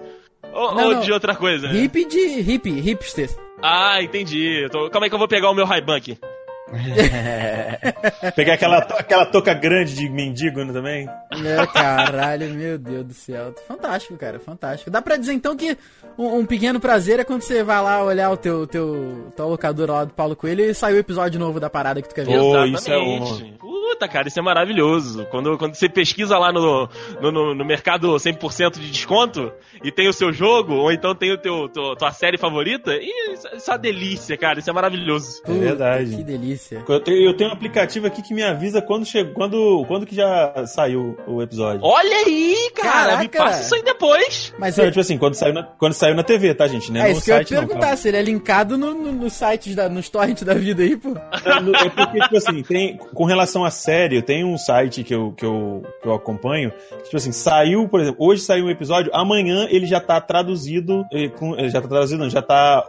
[0.53, 1.01] Ou, não, ou não.
[1.01, 1.69] de outra coisa?
[1.69, 3.31] Hip de hip, hipster.
[3.63, 4.67] Ah, entendi.
[4.71, 4.87] Tô...
[4.91, 6.19] Calma aí que eu vou pegar o meu Ray-Ban aqui.
[8.35, 11.07] Pegar aquela, aquela touca grande de mendigo também.
[11.31, 13.53] É, caralho, meu Deus do céu.
[13.67, 14.89] Fantástico, cara, fantástico.
[14.89, 15.77] Dá pra dizer então que
[16.17, 19.91] um, um, pequeno prazer é quando você vai lá olhar o teu, teu tua locadora
[19.91, 22.39] lá do Paulo Coelho e sai o episódio novo da parada que tu quer ver.
[22.39, 23.45] Oh, isso é honra.
[23.93, 25.27] Puta, cara, isso é maravilhoso.
[25.29, 26.89] Quando, quando você pesquisa lá no,
[27.21, 29.53] no, no, no mercado 100% de desconto
[29.83, 33.47] e tem o seu jogo, ou então tem o teu, tua, tua série favorita, isso,
[33.55, 34.57] isso é uma delícia, cara.
[34.57, 35.43] Isso é maravilhoso.
[35.45, 36.15] É verdade.
[36.15, 36.83] Que delícia.
[36.89, 40.15] Eu tenho, eu tenho um aplicativo aqui que me avisa quando, chegou, quando, quando que
[40.15, 41.81] já saiu o episódio.
[41.83, 42.91] Olha aí, cara.
[42.91, 43.21] Caraca.
[43.21, 44.53] Me passa isso aí depois.
[44.57, 44.87] Mas não, é...
[44.87, 46.91] tipo assim, quando saiu, na, quando saiu na TV, tá, gente?
[46.91, 47.01] Né?
[47.01, 49.11] É no isso site, que eu ia perguntar, não, se ele é linkado no, no,
[49.11, 51.09] no site, da, nos torrents da vida aí, pô.
[51.09, 55.31] É, é porque, tipo assim, tem, com relação a série, tem um site que eu,
[55.31, 59.11] que eu, que eu acompanho, que, tipo assim, saiu, por exemplo, hoje saiu um episódio,
[59.13, 61.05] amanhã ele já tá traduzido,
[61.37, 62.85] com, já tá traduzido, não, já tá,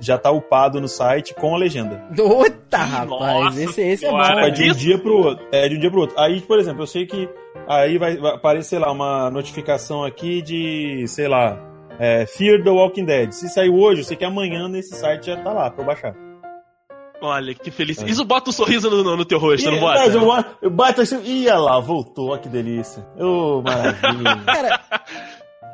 [0.00, 2.02] já tá upado no site com a legenda.
[2.18, 4.20] Ota, rapaz, esse, esse é bom.
[4.20, 5.46] É de um dia pro outro.
[5.52, 6.18] É de um dia pro outro.
[6.18, 7.28] Aí, por exemplo, eu sei que
[7.68, 11.58] aí vai, vai aparecer, sei lá, uma notificação aqui de, sei lá,
[11.98, 13.32] é, Fear the Walking Dead.
[13.32, 16.29] Se saiu hoje, eu sei que amanhã nesse site já tá lá pra eu baixar.
[17.20, 18.02] Olha, que feliz.
[18.02, 18.06] É.
[18.06, 19.98] Isso bota um sorriso no, no teu rosto, e, não bota?
[19.98, 23.06] Mas eu, eu bato assim, ia lá, voltou, que delícia.
[23.18, 24.36] Ô, oh, maravilha.
[24.46, 24.80] Cara,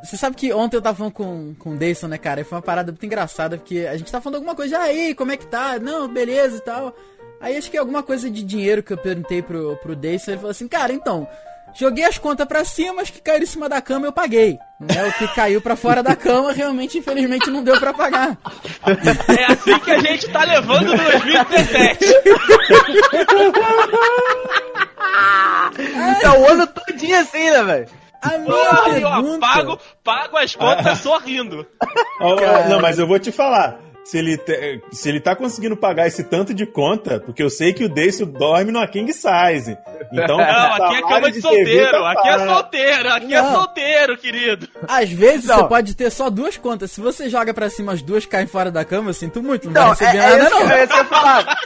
[0.02, 2.40] você sabe que ontem eu tava falando com, com o Dayson, né, cara?
[2.40, 5.32] E foi uma parada muito engraçada, porque a gente tava falando alguma coisa, aí, como
[5.32, 5.78] é que tá?
[5.78, 6.94] Não, beleza e tal.
[7.40, 10.50] Aí acho que alguma coisa de dinheiro que eu perguntei pro, pro Dayson, ele falou
[10.50, 11.28] assim, cara, então,
[11.78, 14.58] Joguei as contas para cima, as que caíram em cima da cama eu paguei.
[14.80, 15.08] Né?
[15.08, 18.38] O que caiu para fora da cama, realmente, infelizmente, não deu para pagar.
[19.28, 22.04] É assim que a gente tá levando 2017.
[26.18, 27.88] Então, o ano todinho assim, né, velho?
[28.22, 29.28] A minha pergunta...
[29.28, 31.66] Eu pago, pago as contas sorrindo.
[32.68, 36.22] não, mas eu vou te falar se ele, te, se ele tá conseguindo pagar esse
[36.22, 39.76] tanto de conta, porque eu sei que o Decio dorme numa king size.
[40.12, 43.48] Então, não, aqui é cama de solteiro, tá aqui é solteiro, aqui é não.
[43.48, 44.68] é solteiro, querido.
[44.86, 45.56] Às vezes não.
[45.56, 46.92] você pode ter só duas contas.
[46.92, 49.72] Se você joga pra cima, as duas caem fora da cama, eu sinto muito, não,
[49.72, 50.70] não vai receber é, nada, é não.
[50.70, 51.58] É isso que eu ia falar.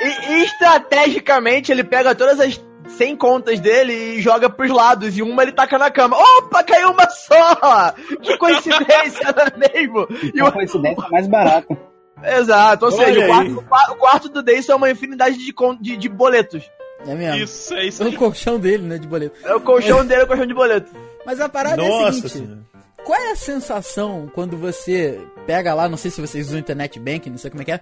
[0.00, 2.58] E, estrategicamente ele pega todas as
[2.96, 5.16] 100 contas dele e joga pros lados.
[5.16, 6.16] E uma ele taca na cama.
[6.16, 7.92] Opa, caiu uma só!
[8.22, 10.08] Que coincidência, não é mesmo?
[10.34, 10.52] E o...
[10.52, 11.76] coincidência mais barata.
[12.24, 15.96] Exato, ou Olha seja, o quarto, o quarto, do Deison é uma infinidade de, de,
[15.96, 16.70] de boletos.
[17.04, 17.42] É mesmo.
[17.42, 18.02] Isso, é isso.
[18.02, 19.36] É o colchão dele, né, de boleto.
[19.44, 20.04] É o colchão é.
[20.04, 20.92] dele, é o colchão de boleto.
[21.26, 22.30] Mas a parada Nossa é a seguinte.
[22.30, 22.72] Senhora.
[23.04, 27.30] Qual é a sensação quando você pega lá, não sei se vocês usam internet banking,
[27.30, 27.80] não sei como é que é,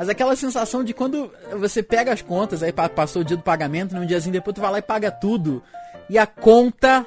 [0.00, 3.94] mas aquela sensação de quando você pega as contas, aí passou o dia do pagamento,
[3.94, 5.62] num diazinho depois tu vai lá e paga tudo.
[6.08, 7.06] E a conta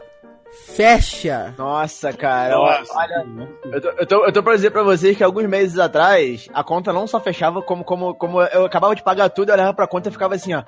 [0.76, 1.56] fecha.
[1.58, 2.54] Nossa, cara.
[2.54, 2.94] Nossa.
[2.94, 3.26] Olha,
[3.72, 6.64] eu tô, eu, tô, eu tô pra dizer pra vocês que alguns meses atrás, a
[6.64, 9.88] conta não só fechava, como, como, como eu acabava de pagar tudo, eu olhava pra
[9.88, 10.62] conta e ficava assim, ó.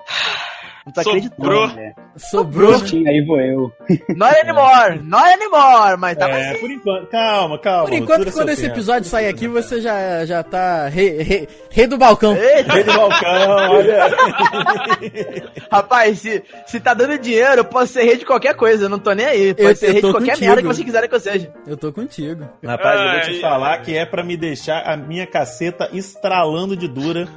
[0.86, 1.68] Não tá Sobrou.
[1.70, 1.94] Né?
[2.16, 2.76] Sobrou.
[3.08, 3.72] Aí vou eu.
[4.16, 6.60] Not anymore, not anymore, mas tá É, assim.
[6.60, 7.86] por enquanto, calma, calma.
[7.86, 8.76] Por enquanto, quando esse tempo.
[8.76, 12.34] episódio sair aqui, você já, já tá rei, rei, rei do balcão.
[12.38, 14.08] Rei do balcão, olha.
[15.72, 19.00] Rapaz, se, se tá dando dinheiro, eu posso ser rei de qualquer coisa, eu não
[19.00, 19.54] tô nem aí.
[19.56, 20.46] Pode eu, ser rei de qualquer contigo.
[20.46, 21.54] merda que você quiser que eu seja.
[21.66, 22.48] Eu tô contigo.
[22.64, 26.88] Rapaz, eu vou te falar que é pra me deixar a minha caceta estralando de
[26.88, 27.28] dura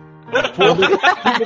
[0.54, 0.98] quando eu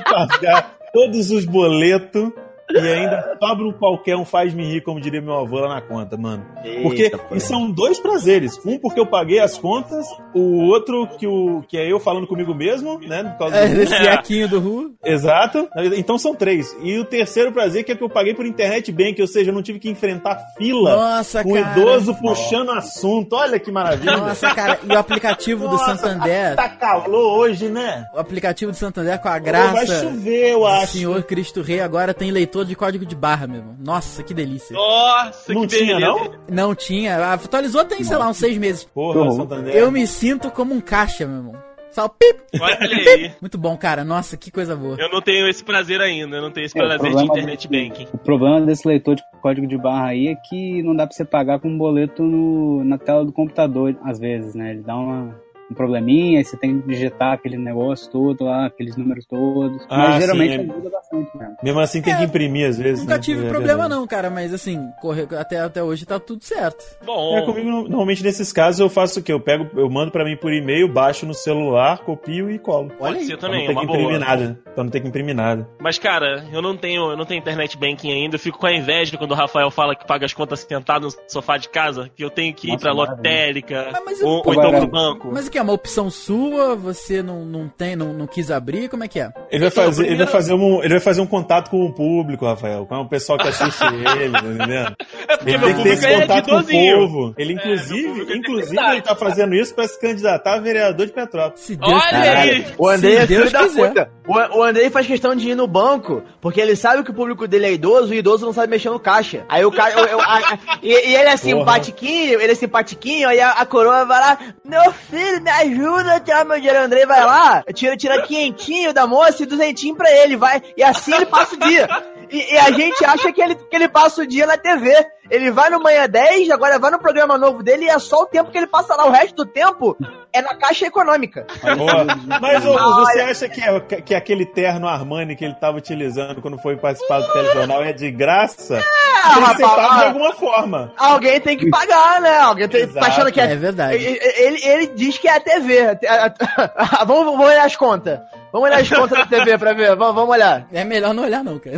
[0.02, 2.30] pagar todos os boletos
[2.70, 6.16] e ainda sobra um qualquer um faz-me rir, como diria meu avô lá na conta,
[6.16, 6.44] mano.
[6.82, 7.34] Porque Eita, pô.
[7.34, 8.58] e são dois prazeres.
[8.64, 12.54] Um porque eu paguei as contas, o outro que, o, que é eu falando comigo
[12.54, 13.24] mesmo, né?
[13.24, 13.82] Por causa É, do...
[13.82, 14.94] esse iaquinho do Ru.
[15.04, 15.68] Exato.
[15.96, 16.74] Então são três.
[16.82, 19.54] E o terceiro prazer que é que eu paguei por internet bank, ou seja, eu
[19.54, 21.78] não tive que enfrentar fila Nossa, com o cara.
[21.78, 23.34] idoso puxando assunto.
[23.36, 24.16] Olha que maravilha.
[24.16, 28.06] Nossa, cara, e o aplicativo do Nossa, Santander, Tá calor hoje, né?
[28.14, 30.92] o aplicativo do Santander com a Vai graça chover, eu acho.
[30.98, 33.76] Senhor Cristo Rei agora tem leitor de código de barra, meu irmão.
[33.82, 34.74] Nossa, que delícia.
[34.74, 36.06] Nossa, Não que tinha, beleza.
[36.12, 36.32] não?
[36.68, 38.84] Não tinha, atualizou tem, sei lá, uns seis meses.
[38.84, 39.32] Porra, Uhum.
[39.32, 39.74] Santander.
[39.74, 41.54] Eu me sinto como um caixa, meu irmão.
[41.90, 42.40] Só pip.
[42.58, 43.32] Olha aí.
[43.40, 44.02] Muito bom, cara.
[44.02, 44.96] Nossa, que coisa boa.
[44.98, 48.06] Eu não tenho esse prazer ainda, eu não tenho esse É, prazer de internet banking.
[48.14, 51.24] O problema desse leitor de código de barra aí é que não dá pra você
[51.24, 54.70] pagar com um boleto no- na tela do computador, às vezes, né?
[54.70, 55.38] Ele dá uma,
[55.72, 59.84] um probleminha, aí você tem que digitar aquele negócio todo lá, aqueles números todos.
[59.90, 61.56] Ah, Mas geralmente sim, é- ajuda bastante mesmo.
[61.62, 63.00] Mesmo assim tem É, que imprimir às vezes.
[63.00, 63.20] Nunca né?
[63.20, 66.84] tive É problema não, cara, mas assim, corre- até, até hoje tá tudo certo.
[67.04, 69.32] Bom, É, comigo, normalmente nesses casos eu faço o quê?
[69.32, 72.90] Eu pego, eu mando pra mim por e-mail, baixo no celular, copio e colo.
[73.00, 74.18] Olha pode ser Pra também, não é ter que imprimir boa.
[74.18, 74.58] nada.
[74.74, 75.68] Pra não ter que imprimir nada.
[75.80, 78.36] Mas, cara, eu não tenho, eu não tenho internet banking ainda.
[78.36, 81.12] Eu fico com a inveja quando o Rafael fala que paga as contas sentado no
[81.28, 83.16] sofá de casa, que eu tenho que ir Nossa, pra maravilha.
[83.16, 85.30] lotérica, Mas- mas ou, pô, ou então pro banco.
[85.32, 86.76] Mas o que é uma opção sua?
[86.76, 88.88] Você não, não tem, não, não quis abrir?
[88.88, 89.30] Como é que é?
[89.50, 91.92] Ele vai, Então, fazer, ele, vai fazer um, ele vai fazer um contato com o
[91.92, 93.82] público, Rafael, com o pessoal que assiste
[94.20, 94.96] ele, tá entendendo?
[95.28, 97.34] É porque Ele tem que ter esse é contato com o povo.
[97.38, 101.60] Ele, inclusive, é inclusive ele tá fazendo isso pra se candidatar a vereador de Petrópolis.
[101.60, 102.66] Se Deus Olha aí!
[102.78, 104.10] O Andrei Se é filho Deus da puta.
[104.26, 107.46] O, o Andrei faz questão de ir no banco, porque ele sabe que o público
[107.48, 109.44] dele é idoso e o idoso não sabe mexer no caixa.
[109.48, 109.92] Aí o cara.
[109.92, 113.66] eu- eu- a- a- e, e ele é simpatiquinho, ele é simpatiquinho, aí a, a
[113.66, 116.80] coroa vai lá, meu filho, me ajuda tirar meu dinheiro.
[116.80, 120.62] O Andrei vai lá, tira, tira quinhentinho da moça e duzentinho pra ele, vai.
[120.76, 121.88] E assim ele passa o dia.
[122.32, 124.94] E, e a gente acha que ele, que ele passa o dia na TV.
[125.30, 128.26] Ele vai no Manhã 10, agora vai no programa novo dele e é só o
[128.26, 129.06] tempo que ele passa lá.
[129.06, 129.96] O resto do tempo
[130.32, 131.46] é na Caixa Econômica.
[131.62, 132.06] Boa.
[132.40, 136.58] Mas ô, você acha que, é, que aquele terno Armani que ele tava utilizando quando
[136.58, 138.74] foi participar do telejornal é de graça?
[138.74, 140.92] Tem que ser rapaz, pago de alguma forma.
[140.96, 142.38] Alguém tem que pagar, né?
[142.38, 143.06] Alguém tem, tá Exato.
[143.06, 143.52] achando que é.
[143.52, 143.94] É verdade.
[143.94, 145.98] Ele, ele, ele diz que é a TV.
[147.06, 148.20] vamos, vamos olhar as contas.
[148.52, 149.96] Vamos olhar as contas da TV pra ver.
[149.96, 150.68] Vamos, vamos olhar.
[150.72, 151.76] É melhor não olhar não, cara.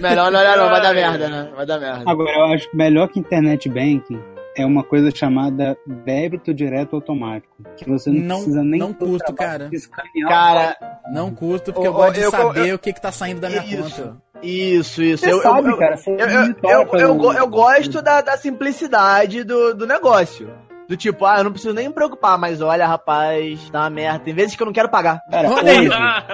[0.00, 0.68] Melhor não olhar, não.
[0.70, 1.50] Vai dar merda, né?
[1.54, 2.02] Vai dar merda.
[2.10, 4.18] Agora, eu acho que melhor que internet banking
[4.56, 7.52] é uma coisa chamada débito direto automático.
[7.76, 9.68] Que você não, Não- precisa nem não ter o curto, trabalho cara.
[9.70, 9.88] de
[10.28, 10.76] Cara,
[11.12, 13.40] Não curto, porque eu ô, gosto de eu- saber eu- o que que tá saindo
[13.40, 13.82] da minha Isso.
[14.02, 14.16] conta.
[14.42, 15.24] isso, isso.
[15.24, 15.96] Você eu, sabe, eu, cara.
[15.96, 20.48] Você Eu, eu, eu, eu, eu gosto da, da simplicidade do, do negócio.
[20.88, 24.18] Do tipo, ah, eu não preciso nem me preocupar, mas olha, rapaz, tá uma merda.
[24.20, 25.22] Tem vezes que eu não quero pagar.
[25.30, 25.88] Cara, Olha aí.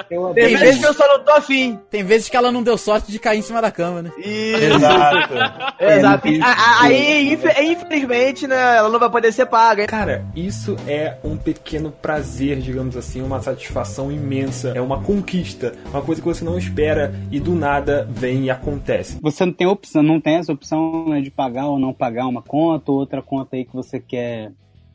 [0.09, 1.79] Tem Tem vezes vezes- que eu só não tô afim.
[1.91, 4.11] Tem vezes que ela não deu sorte de cair em cima da cama, né?
[4.19, 4.65] Isso.
[4.77, 5.35] Exato.
[5.81, 6.29] Exato.
[6.29, 6.39] É,
[6.81, 9.87] Aí, infe- infelizmente, né, ela não vai poder ser paga.
[9.87, 14.73] Cara, isso é um pequeno prazer, digamos assim, uma satisfação imensa.
[14.75, 19.19] É uma conquista, uma coisa que você não espera e do nada vem e acontece.
[19.23, 22.43] Você não tem opção, não tem essa opção né, de pagar ou não pagar uma
[22.43, 24.40] conta ou outra conta aí que você quer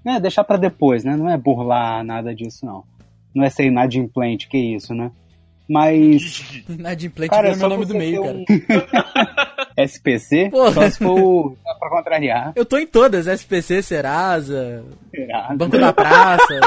[0.06, 1.15] né, deixar pra depois, né?
[1.18, 2.84] Não é burlar nada disso, não.
[3.34, 5.12] Não é ser inadimplente, que isso, né?
[5.68, 8.38] Mas, Inadimplente cara, é é meu nome do meio, cara.
[8.38, 8.46] um
[9.88, 10.72] SPC, Porra.
[10.72, 12.54] só se for pra contrariar.
[12.56, 15.54] Eu tô em todas, SPC, Serasa, Será?
[15.56, 16.60] Banco da Praça.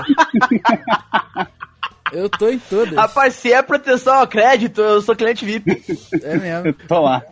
[2.13, 2.95] Eu tô em todas.
[2.95, 5.83] Rapaz, se é proteção ao crédito, eu sou cliente VIP.
[6.23, 6.67] É mesmo.
[6.69, 7.23] Eu tô lá.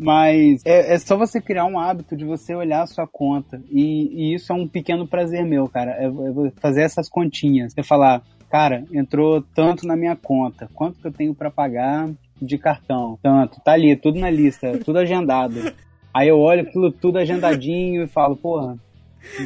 [0.00, 3.62] Mas é, é só você criar um hábito de você olhar a sua conta.
[3.70, 5.92] E, e isso é um pequeno prazer meu, cara.
[5.92, 7.72] É, é fazer essas continhas.
[7.72, 10.68] Você falar, cara, entrou tanto na minha conta.
[10.74, 13.18] Quanto que eu tenho pra pagar de cartão?
[13.22, 13.60] Tanto.
[13.60, 15.72] Tá ali, tudo na lista, tudo agendado.
[16.14, 18.76] Aí eu olho aquilo tudo agendadinho e falo, porra,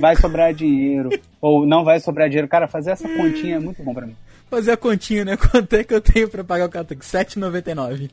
[0.00, 1.10] vai sobrar dinheiro.
[1.40, 2.48] Ou não vai sobrar dinheiro.
[2.48, 4.16] Cara, fazer essa continha é muito bom pra mim.
[4.48, 5.36] Fazer a continha, né?
[5.50, 6.96] Quanto é que eu tenho pra pagar o cartão?
[6.96, 8.10] R$7,99.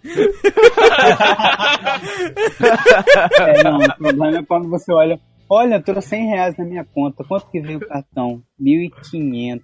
[3.40, 5.20] É, não, o problema é quando você olha.
[5.50, 7.24] Olha, eu trouxe 100 reais na minha conta.
[7.24, 8.42] Quanto que veio o cartão?
[8.60, 9.62] 1.500.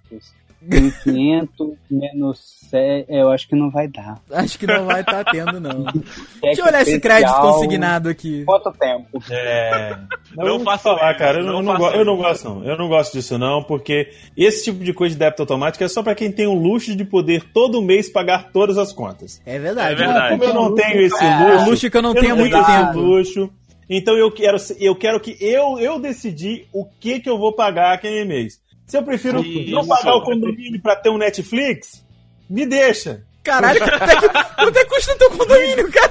[0.68, 2.38] 1.500 menos
[2.70, 3.06] 7.
[3.08, 4.20] Eu acho que não vai dar.
[4.30, 5.84] Acho que não vai estar tendo, não.
[6.42, 8.44] Deixa eu olhar esse crédito consignado aqui.
[8.44, 9.22] Quanto tempo?
[9.30, 9.96] É.
[10.36, 11.38] Não eu faça falar, isso, cara.
[11.40, 12.64] Eu não não, eu não eu não gosto, não.
[12.64, 16.02] Eu não gosto disso, não, porque esse tipo de coisa de débito automático é só
[16.02, 19.40] pra quem tem o luxo de poder todo mês pagar todas as contas.
[19.44, 19.92] É verdade.
[19.92, 20.30] É verdade.
[20.38, 21.64] Como eu não tenho esse É luxo.
[21.64, 22.98] um luxo que eu não tenho há muito tempo.
[22.98, 23.50] luxo.
[23.88, 27.92] Então eu quero, eu quero que eu, eu decidir o que, que eu vou pagar
[27.94, 28.60] aquele mês.
[28.90, 29.70] Se eu prefiro Isso.
[29.70, 32.04] não pagar o condomínio pra ter um Netflix,
[32.48, 33.22] me deixa.
[33.42, 36.10] Caralho, quanto é que, quanto é que custa o teu condomínio, cara?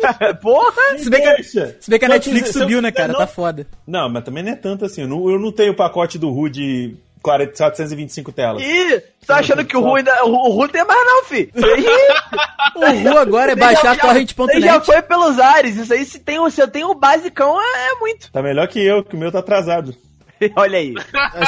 [0.00, 0.96] Cara, porra!
[0.96, 1.76] Se bem que, Deixa.
[1.80, 3.12] se bem que a Netflix subiu, né, cara?
[3.12, 3.66] não- Tá foda.
[3.86, 5.02] Não, mas também não é tanto assim.
[5.02, 8.62] Eu não, eu não tenho o pacote do Ru de 40 425 telas.
[8.62, 10.24] Ih, tá achando que o Ru ainda.
[10.24, 11.50] O Ru não tem mais, não, fi.
[12.76, 14.02] O Ru agora é baixar isso aí já
[14.34, 14.86] torrent.net.
[14.86, 15.76] foi pelos ares.
[15.76, 18.30] Isso aí, se, tem, o- se eu tenho o basicão, é, é muito.
[18.32, 19.94] Tá melhor que eu, que o meu tá atrasado.
[20.56, 20.94] Olha aí.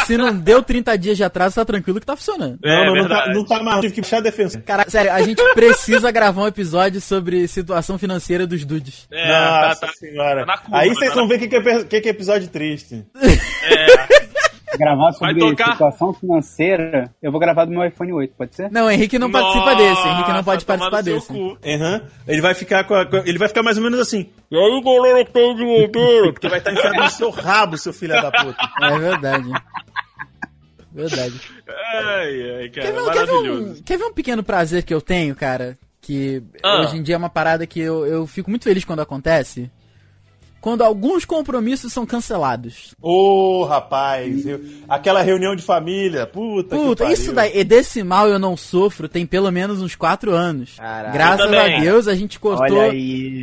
[0.07, 2.59] Se não deu 30 dias de atraso, tá tranquilo que tá funcionando.
[2.63, 3.81] É, não, mas não tá, não tá mais.
[3.81, 4.61] Tive que puxar a defesa.
[4.61, 9.07] Cara, sério, a gente precisa gravar um episódio sobre situação financeira dos dudes.
[9.11, 9.93] É, Nossa tá, tá.
[9.95, 10.47] senhora.
[10.47, 12.49] tá curva, Aí tá vocês vão ver o que, que, é, que que é episódio
[12.49, 13.05] triste.
[14.79, 15.73] Gravar sobre tocar?
[15.73, 18.71] situação financeira, eu vou gravar do meu iPhone 8, pode ser?
[18.71, 20.09] Não, o Henrique não participa desse.
[20.09, 21.27] Henrique não pode Nossa, tomar participar desse.
[21.29, 21.59] cu.
[21.65, 22.03] Aham.
[22.27, 24.29] Ele vai ficar com a- Ele vai ficar mais ou menos assim.
[24.51, 26.33] E aí, galera que tem dinheiro?
[26.33, 28.57] Porque vai estar enfiado no seu rabo, seu filho da puta.
[28.83, 29.51] É verdade.
[30.93, 31.41] Verdade.
[31.69, 33.81] Ai, ai, cara, Quer ver, um- quer, ver maravilhoso.
[33.81, 35.77] um, quer ver um pequeno prazer que eu tenho, cara?
[36.01, 36.81] Que Ah.
[36.83, 39.71] hoje em dia é uma parada que eu, eu fico muito feliz quando acontece.
[40.65, 42.95] Quando alguns compromissos são cancelados.
[43.03, 44.47] Ô, rapaz.
[44.47, 46.27] eu- Aquela reunião de família.
[46.27, 49.95] Puta, que Puta, isso daí, e desse mal eu não sofro, tem pelo menos uns
[49.95, 50.77] quatro anos.
[50.79, 51.13] Caralho.
[51.13, 51.81] Graças a.
[51.81, 52.81] Deus a gente cortou.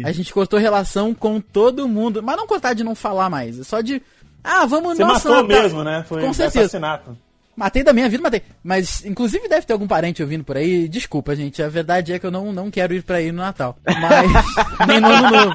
[0.03, 2.23] A gente cortou relação com todo mundo.
[2.23, 3.59] Mas não cortar de não falar mais.
[3.59, 4.01] É só de.
[4.43, 6.03] Ah, vamos Você nossa, matou Natal- mesmo, né?
[6.09, 6.61] Foi Com um certeza.
[6.61, 7.15] assassinato.
[7.55, 8.41] Matei da minha vida, matei.
[8.63, 10.87] Mas, inclusive, deve ter algum parente ouvindo por aí.
[10.87, 11.61] Desculpa, gente.
[11.61, 13.77] A verdade é que eu não, não quero ir pra aí no Natal.
[13.85, 14.31] Mas.
[14.87, 15.53] nem no Ano Novo.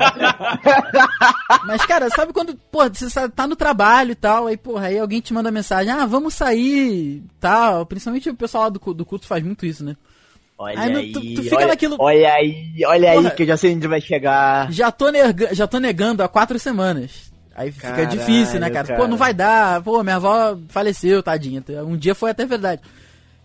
[1.67, 5.21] Mas, cara, sabe quando, pô, você tá no trabalho e tal, aí, porra, aí alguém
[5.21, 7.85] te manda mensagem, ah, vamos sair tal.
[7.87, 9.97] Principalmente o pessoal lá do, do culto faz muito isso, né?
[10.59, 11.13] Olha não, aí.
[11.13, 13.29] tu- tu fica olha, naquilo- Olha aí, olha Porra.
[13.29, 14.73] aí, que eu já sei onde vai chegar.
[14.73, 17.31] Já tô, nega- já tô negando há quatro semanas.
[17.57, 18.87] Aí fica Caralho, difícil, né, cara?
[18.87, 19.09] Pô, cara.
[19.09, 19.83] não vai dar.
[19.83, 21.65] Pô, minha avó faleceu, tadinha.
[21.87, 22.83] Um dia foi até verdade.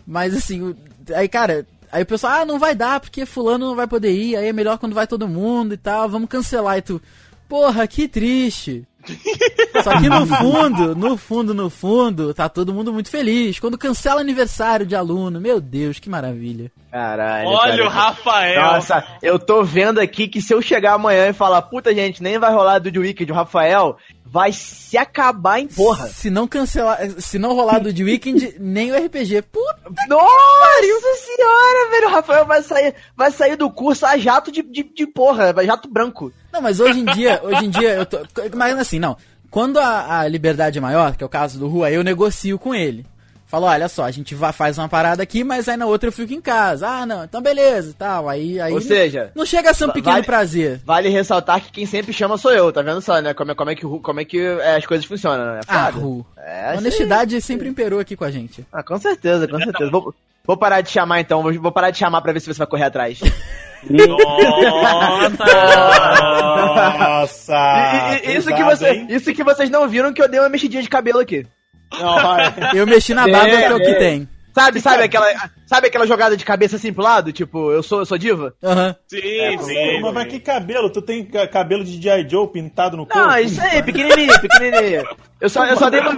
[0.06, 0.76] Mas assim,
[1.16, 4.36] aí, cara, aí o pessoal, ah, não vai dar porque fulano não vai poder ir,
[4.36, 6.78] aí é melhor quando vai todo mundo e tal, vamos cancelar.
[6.78, 7.02] E tu,
[7.48, 8.86] porra, que triste.
[9.84, 13.60] Só que no fundo, no fundo, no fundo, tá todo mundo muito feliz.
[13.60, 16.70] Quando cancela aniversário de aluno, meu Deus, que maravilha.
[16.92, 17.48] Caralho.
[17.48, 17.86] Olha cara.
[17.86, 18.62] o Rafael.
[18.62, 22.38] Nossa, eu tô vendo aqui que se eu chegar amanhã e falar, puta gente, nem
[22.38, 26.08] vai rolar do The Weekend, o Rafael vai se acabar em porra.
[26.08, 29.42] Se não cancelar, se não rolar do The Weekend, nem o RPG.
[29.44, 29.78] Puta
[30.08, 34.84] Nossa senhora, velho, o Rafael vai sair, vai sair do curso a jato de, de,
[34.84, 36.32] de porra, vai jato branco.
[36.52, 38.20] Não, mas hoje em dia, hoje em dia, eu tô.
[38.56, 39.16] Mas assim, não.
[39.50, 42.74] Quando a, a liberdade é maior, que é o caso do Rua, eu negocio com
[42.74, 43.06] ele.
[43.52, 46.12] Falo, olha só, a gente vai, faz uma parada aqui, mas aí na outra eu
[46.14, 46.88] fico em casa.
[46.88, 48.30] Ah, não, então beleza e tal.
[48.30, 50.80] Aí, aí Ou não- seja, não chega a ser um pequeno vale- prazer.
[50.86, 53.34] vale ressaltar que quem sempre chama sou eu, tá vendo só, né?
[53.34, 55.60] Como é, como é que, como é que é, as coisas funcionam, né?
[55.68, 56.00] Ah, Foda.
[56.06, 56.26] Ru.
[56.38, 58.66] É, A honestidade sempre imperou aqui com a gente.
[58.72, 59.92] Ah, com certeza, com certeza.
[59.92, 62.58] Vou, vou parar de chamar então, vou, vou parar de chamar pra ver se você
[62.58, 63.20] vai correr atrás.
[63.84, 65.44] Nossa!
[66.98, 68.22] Nossa!
[68.24, 69.08] E- e- isso, que pesado, você, hein?
[69.10, 71.46] isso que vocês não viram que eu dei uma mexidinha de cabelo aqui.
[72.00, 72.72] Olha.
[72.74, 73.94] Eu mexi na barba, É, que é o que é.
[73.96, 74.30] tem.
[74.54, 75.28] Sabe, sabe aquela,
[75.66, 77.32] sabe aquela jogada de cabeça assim pro lado?
[77.32, 78.54] Tipo, eu sou, eu sou diva?
[78.62, 78.94] Aham.
[79.08, 80.02] Sim, Sim, sim.
[80.02, 80.90] mas vai que cabelo?
[80.90, 82.28] Tu tem ca- cabelo de G.I.
[82.30, 83.18] Joe pintado no corpo?
[83.30, 85.06] Não, isso aí, pequenininho, pequenininho.
[85.40, 86.14] Eu só, eu, só dei uma,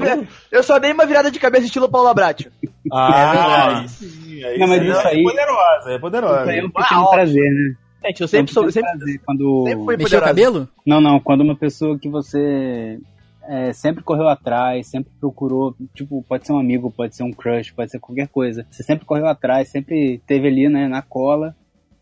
[0.52, 2.52] eu só dei uma virada de cabeça estilo Paulo Abratio.
[2.92, 4.44] Ah, aí sim.
[4.44, 6.42] Aí Não, mas isso é aí- poderosa, é poderosa.
[6.42, 7.12] Isso aí é um pequeno Uau.
[7.12, 7.76] prazer, né?
[8.08, 9.64] Gente, eu É sempre sou, sempre, prazer quando...
[9.68, 10.68] sempre fui Mexeu o cabelo?
[10.86, 13.00] Não, não, quando uma pessoa que você
[13.48, 17.72] é, sempre correu atrás, sempre procurou, tipo, pode ser um amigo, pode ser um crush,
[17.72, 18.66] pode ser qualquer coisa.
[18.70, 21.56] Você sempre correu atrás, sempre teve ali, né, na cola,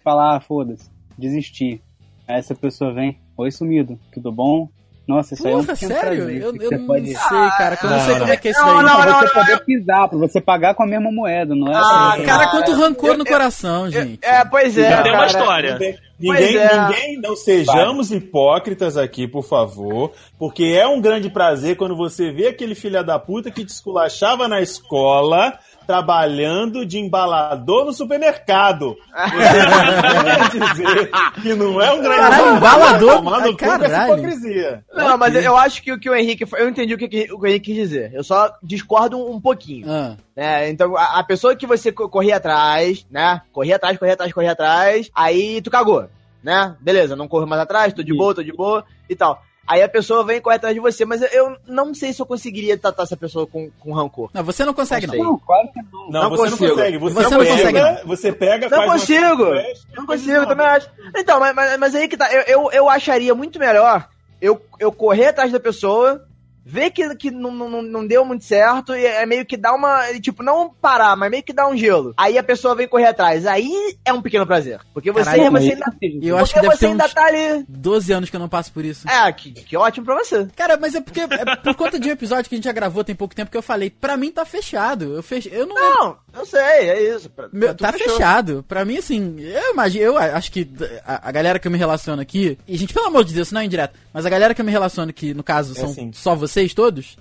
[0.04, 1.82] falar, ah, foda-se, desistir.
[2.28, 4.70] Aí essa pessoa vem, oi sumido, tudo bom?
[5.08, 6.00] Nossa, isso aí é um sério?
[6.00, 6.42] prazer.
[6.42, 7.08] Eu, eu não pode...
[7.08, 7.76] sei, cara.
[7.76, 8.20] que Eu não, Não, sei não.
[8.22, 8.86] como é que é isso Não, daí.
[8.86, 11.72] não, pra não, você não, poder pisar, pra você pagar com a mesma moeda, não
[11.72, 14.20] é Ah, assim, Cara, quanto rancor eu- no coração, gente.
[14.22, 15.80] É, pois é, Já tem uma história.
[16.20, 16.82] Ninguém, é.
[16.88, 22.48] ninguém- não sejamos hipócritas aqui, por favor, porque é um grande prazer quando você vê
[22.48, 28.96] aquele filho da puta que te esculachava na escola trabalhando de embalador no supermercado.
[29.12, 33.14] Você quer dizer que não é um grande Caralho, embalador?
[33.16, 34.14] Tomando cu com essa caralho.
[34.14, 34.84] hipocrisia.
[34.94, 36.46] Não, mas eu acho que o que o Henrique.
[36.58, 38.12] Eu entendi o que, o Henrique quis dizer.
[38.14, 39.86] Eu só discordo um, um pouquinho.
[39.90, 40.70] Ah, né?
[40.70, 43.42] Então, a, a pessoa que você co- corria atrás, né?
[43.52, 46.08] Corria atrás, corria atrás, corria atrás, aí tu cagou,
[46.44, 46.76] né?
[46.80, 49.42] Beleza, não corro mais atrás, tô de boa, tô de boa e tal.
[49.68, 52.26] Aí a pessoa vem e corre atrás de você, mas eu, não sei se eu
[52.26, 54.30] conseguiria tratar essa pessoa com, com rancor.
[54.34, 55.24] não, você não consegue, Não não.
[55.24, 56.10] Não, claro que não.
[56.10, 56.64] Não, Não você consigo.
[56.68, 56.98] não consegue.
[56.98, 59.46] Você, Você não não pega, consegue, Você pega, Não faz uma consigo.
[59.52, 60.48] festa, Não consigo, não.
[60.48, 60.90] também acho.
[61.16, 64.10] Então, mas, mas, mas aí que tá, eu, eu, eu acharia muito melhor
[64.42, 66.26] eu, eu correr atrás da pessoa,
[66.66, 70.04] vê que, que não, não, não deu muito certo e é meio que dá uma.
[70.20, 72.14] Tipo, não parar, mas meio que dá um gelo.
[72.18, 73.46] Aí a pessoa vem correr atrás.
[73.46, 74.80] Aí é um pequeno prazer.
[74.94, 75.86] Porque você, Caralho, você ainda.
[76.22, 77.66] Eu acho que porque deve você ter ainda uns tá ali.
[77.68, 79.10] 12 anos que eu não passo por isso.
[79.10, 80.48] É, que, que ótimo pra você.
[80.56, 83.04] Cara, mas é porque, é por conta de um episódio que a gente já gravou
[83.04, 85.16] tem pouco tempo que eu falei, pra mim tá fechado.
[85.16, 85.50] Eu fech...
[85.52, 87.30] eu não, Não, eu sei, é isso.
[87.30, 88.14] Pra- Meu, tá fechou.
[88.14, 88.66] fechado.
[88.68, 90.70] Pra mim, assim, eu imagino, eu acho que
[91.06, 93.54] a, a galera que eu me relaciono aqui, e gente, pelo amor de Deus, isso
[93.54, 96.12] não é indireto, mas a galera que eu me relaciono que, no caso, são assim.
[96.14, 97.18] só vocês todos,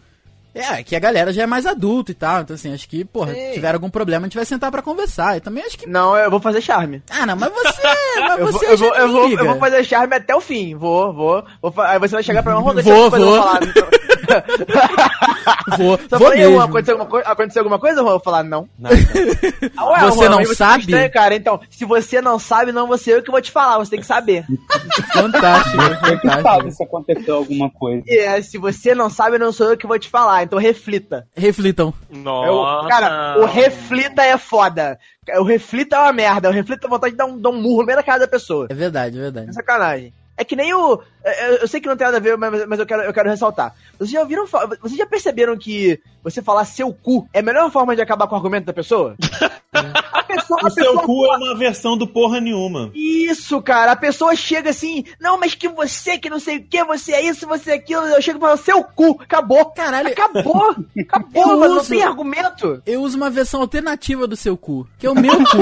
[0.52, 2.40] é, que a galera já é mais adulta e tal.
[2.40, 5.36] Então, assim, acho que, porra, tiver algum problema, a gente vai sentar pra conversar.
[5.36, 5.88] E também acho que.
[5.88, 7.00] Não, eu vou fazer charme.
[7.08, 7.80] Ah, não, mas você.
[8.20, 9.42] Mas Eu vou, você eu, vou, já eu, vou, liga.
[9.42, 10.74] eu vou fazer charme até o fim.
[10.74, 11.44] Vou, vou.
[11.62, 13.42] vou aí você vai chegar pra mim, Ronda, Vou, eu vou.
[13.42, 13.60] falar.
[13.62, 13.86] Então.
[15.78, 16.60] Vou, Só vou falei, mesmo.
[16.60, 18.00] aconteceu alguma, coi- aconteceu alguma coisa?
[18.00, 18.68] Eu vou falar, não.
[18.78, 18.96] Nada.
[19.76, 20.80] Ah, ué, Você Ron, não aí tá sabe?
[20.84, 21.34] estranho, cara.
[21.34, 23.78] Então, se você não sabe, não vou ser eu que vou te falar.
[23.78, 24.44] Você tem que saber.
[25.12, 26.70] Fantástico, Você que sabe fantástico.
[26.72, 28.02] se aconteceu alguma coisa.
[28.06, 30.42] E é, se você não sabe, não sou eu que vou te falar.
[30.42, 31.26] Então reflita.
[31.36, 31.92] Reflitam.
[32.12, 32.88] É o- Nossa.
[32.88, 34.98] cara, o reflita é foda.
[35.38, 36.48] O reflita é uma merda.
[36.48, 38.28] O reflita é vontade de dar um, dar um murro no meio da cara da
[38.28, 38.66] pessoa.
[38.68, 39.50] É verdade, é verdade.
[39.50, 40.12] É sacanagem.
[40.40, 41.02] É que nem o.
[41.22, 43.28] é, é, Eu sei que não tem nada a ver, mas, eu, quero, eu quero
[43.28, 43.74] ressaltar.
[43.98, 44.46] Vocês já ouviram.
[44.46, 48.34] Vocês já perceberam que você falar seu cu é a melhor forma de acabar com
[48.34, 49.16] o argumento da pessoa?
[50.34, 50.60] pessoa.
[50.62, 52.90] A O seu pessoa cu é uma versão do porra nenhuma.
[52.94, 53.92] Isso, cara.
[53.92, 57.22] A pessoa chega assim, não, mas que você, que não sei o que, você é
[57.26, 58.02] isso, você é aquilo.
[58.06, 59.64] Eu chego e falo, seu cu, acabou.
[59.66, 60.08] Caralho.
[60.08, 60.74] Acabou.
[61.00, 61.74] Acabou, Eu mano.
[61.74, 62.82] Não uso- tem argumento.
[62.86, 65.44] Eu uso uma versão alternativa do seu cu, que é o meu cu.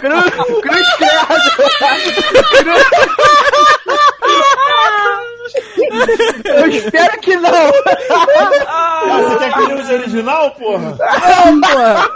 [0.00, 0.30] Cruz,
[0.62, 1.22] cruz credo.
[6.44, 7.72] Eu espero que não.
[8.66, 10.96] Ah, você quer que ele use original, porra?
[10.98, 12.08] Não, porra.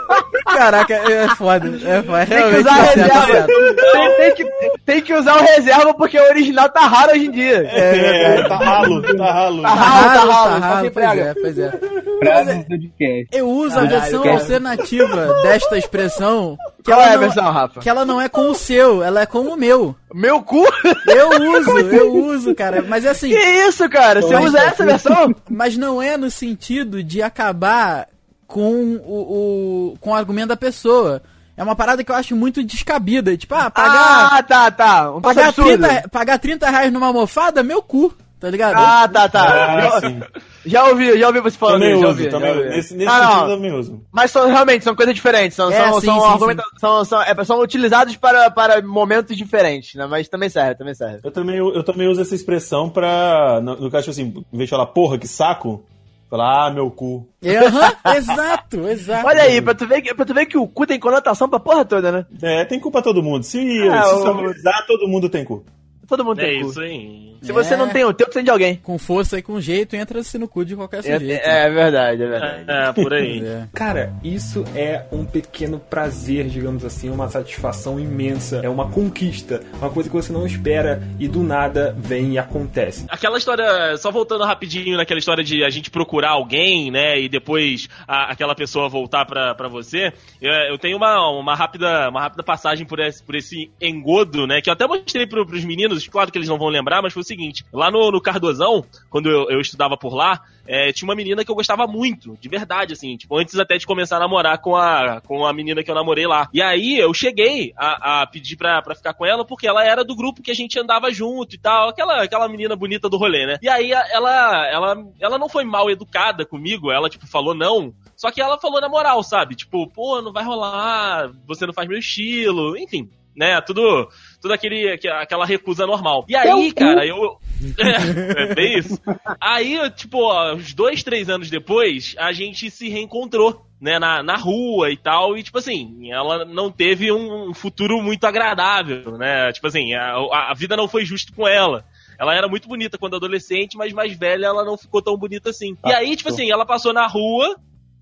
[0.46, 1.68] Caraca, é foda.
[1.84, 2.26] É foda.
[2.26, 3.46] Tem que usar a tá tá reserva.
[3.92, 4.44] Tem, tem que,
[4.84, 7.68] tem que usar o reserva porque o original tá raro hoje em dia.
[7.72, 9.62] É, tá ralo, tá ralo.
[9.62, 11.72] Tá Tá ralo, tá ralo, ralo, tá ralo, pois é, pois é.
[12.18, 13.28] Frases do podcast.
[13.32, 16.56] Eu uso a versão alternativa desta expressão.
[16.82, 17.80] Que Qual ela é a não, versão, Rafa?
[17.80, 19.94] Que ela não é com o seu, ela é com o meu.
[20.14, 20.64] Meu cu?
[21.06, 22.82] Eu uso, eu uso, cara.
[22.86, 24.20] Mas é assim, Que isso, cara?
[24.22, 25.34] Você Mas- usa essa versão?
[25.50, 28.08] mas não é no sentido de acabar
[28.46, 31.22] com o, o com o argumento da pessoa.
[31.56, 33.36] É uma parada que eu acho muito descabida.
[33.36, 35.10] Tipo, ah, pagar, Ah, tá, tá.
[35.12, 35.86] Um pagar, absurdo.
[35.88, 38.14] 30, pagar 30 reais numa almofada, meu cu.
[38.38, 38.76] Tá ligado?
[38.76, 39.88] Ah, tá, tá.
[39.96, 40.20] Ah, sim.
[40.66, 42.68] Já ouvi, já ouvi você falando Também isso, uso, ouvi, também ouvi.
[42.68, 43.48] Nesse, nesse Ah, sentido não.
[43.50, 44.02] eu também uso.
[44.12, 45.56] Mas são, realmente, são coisas diferentes.
[45.56, 49.36] São, É, são, sim, são, sim, argumenta- são, são, é, são utilizados para, para momentos
[49.36, 50.06] diferentes, né?
[50.06, 51.20] Mas também serve, também serve.
[51.24, 53.60] Eu também, eu também uso essa expressão pra.
[53.62, 55.84] No, no caso, tipo assim, em vez de falar porra, que saco,
[56.28, 57.26] falar ah, meu cu.
[57.44, 59.26] Aham, exato, exato.
[59.26, 61.60] Olha aí, pra tu, ver que, pra tu ver que o cu tem conotação pra
[61.60, 62.26] porra toda, né?
[62.42, 63.44] É, tem culpa todo mundo.
[63.44, 63.58] Se,
[63.88, 65.64] Ah, se o- todo mundo tem cu.
[66.08, 66.70] Todo mundo É tem cu.
[66.70, 67.36] isso aí.
[67.42, 67.76] Se você É.
[67.76, 68.76] não tem o teu, precisa de alguém.
[68.76, 71.42] Com força e com jeito, entra-se no cu de qualquer É, sujeito.
[71.44, 72.64] é verdade, é verdade.
[72.66, 73.36] É, por aí.
[73.46, 73.68] É.
[73.72, 78.60] Cara, isso é um pequeno prazer, digamos assim, uma satisfação imensa.
[78.64, 83.04] É uma conquista, uma coisa que você não espera e do nada vem e acontece.
[83.08, 87.88] Aquela história, só voltando rapidinho naquela história de a gente procurar alguém, né, e depois
[88.08, 92.42] a- aquela pessoa voltar pra, pra você, eu, eu tenho uma, uma, rápida, uma rápida
[92.42, 96.30] passagem por esse, por esse engodo, né, que eu até mostrei pro, pros meninos, claro
[96.30, 99.50] que eles não vão lembrar, mas foi o seguinte, lá no, no Cardozão, quando eu,
[99.50, 103.16] eu estudava por lá, é, tinha uma menina que eu gostava muito, de verdade, assim,
[103.16, 106.26] tipo, antes até de começar a namorar com a, com a menina que eu namorei
[106.26, 106.48] lá.
[106.52, 110.04] E aí eu cheguei a, a pedir pra, pra ficar com ela, porque ela era
[110.04, 113.46] do grupo que a gente andava junto e tal, aquela, aquela menina bonita do rolê,
[113.46, 113.58] né?
[113.62, 118.30] E aí ela, ela, ela não foi mal educada comigo, ela, tipo, falou não, só
[118.30, 119.54] que ela falou na moral, sabe?
[119.54, 123.60] Tipo, pô, não vai rolar, você não faz meu estilo, enfim, né?
[123.60, 124.08] Tudo,
[124.46, 126.24] tudo aquele, aque- aquela recusa normal.
[126.28, 127.38] E aí, cara, eu.
[127.78, 129.00] É, é bem isso.
[129.40, 133.64] Aí, tipo, ó, uns dois, três anos depois, a gente se reencontrou.
[133.78, 138.24] Né, na, na rua e tal, e tipo assim, ela não teve um futuro muito
[138.24, 139.52] agradável, né?
[139.52, 140.14] Tipo assim, a,
[140.50, 141.84] a vida não foi justa com ela.
[142.18, 145.76] Ela era muito bonita quando adolescente, mas mais velha ela não ficou tão bonita assim.
[145.84, 147.54] E aí, tipo assim, ela passou na rua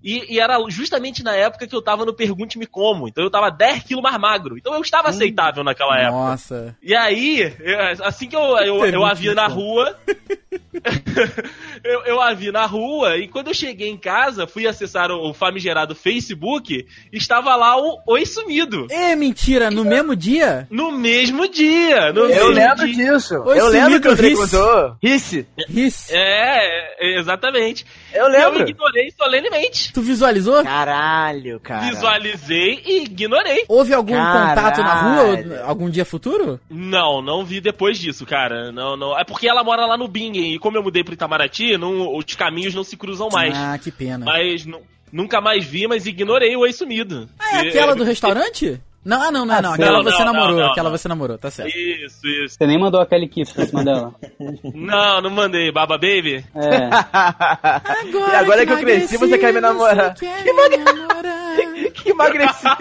[0.05, 3.07] e, e era justamente na época que eu tava no Pergunte-me Como.
[3.07, 4.55] Então eu tava 10 quilos mais magro.
[4.57, 6.15] Então eu estava aceitável naquela época.
[6.15, 6.77] Nossa.
[6.81, 9.97] E aí, eu- assim que eu, eu, eu a vi na rua.
[11.85, 15.29] eu, eu a vi na rua e quando eu cheguei em casa, fui acessar o,
[15.29, 18.87] o famigerado Facebook, estava lá o Oi Sumido.
[18.91, 20.67] É mentira, no mesmo dia?
[20.69, 22.11] No mesmo dia.
[22.13, 23.13] No Eu mesmo lembro dia.
[23.13, 23.35] disso.
[23.45, 24.41] Oi, eu lembro que o Andrei Risse.
[24.51, 24.95] contou.
[25.01, 25.47] Risse.
[25.69, 26.11] Isso.
[26.13, 27.85] É, exatamente.
[28.13, 28.69] Eu Eu lembro.
[28.69, 29.91] ignorei solenemente.
[29.93, 30.63] Tu visualizou?
[30.63, 31.85] Caralho, cara.
[31.89, 33.65] Visualizei e ignorei.
[33.67, 34.49] Houve algum Caralho.
[34.55, 36.59] contato na rua algum dia futuro?
[36.69, 38.71] Não, não vi depois disso, cara.
[38.71, 39.17] Não, não.
[39.17, 40.53] É porque ela mora lá no Bingen.
[40.53, 43.53] E como como eu mudei pro Itamaraty, não, os caminhos não se cruzam mais.
[43.57, 44.25] Ah, que pena.
[44.25, 47.27] Mas nu- nunca mais vi, mas ignorei o ex-sumido.
[47.39, 48.81] Ah, é aquela do restaurante?
[49.03, 49.69] Não, ah, não, não, é não.
[49.69, 50.97] Não, Aquela não, você não, namorou, não, aquela não.
[50.97, 51.69] você namorou, tá certo.
[51.77, 52.55] Isso, isso.
[52.57, 54.15] Você nem mandou a Kelly Key pra cima dela.
[54.73, 55.71] Não, não mandei.
[55.71, 56.43] Baba Baby?
[56.55, 56.89] É.
[57.13, 60.15] Agora, E agora que eu cresci, você quer me namorar?
[60.15, 61.55] Quer Que me namorar.
[61.93, 62.65] que emagreci.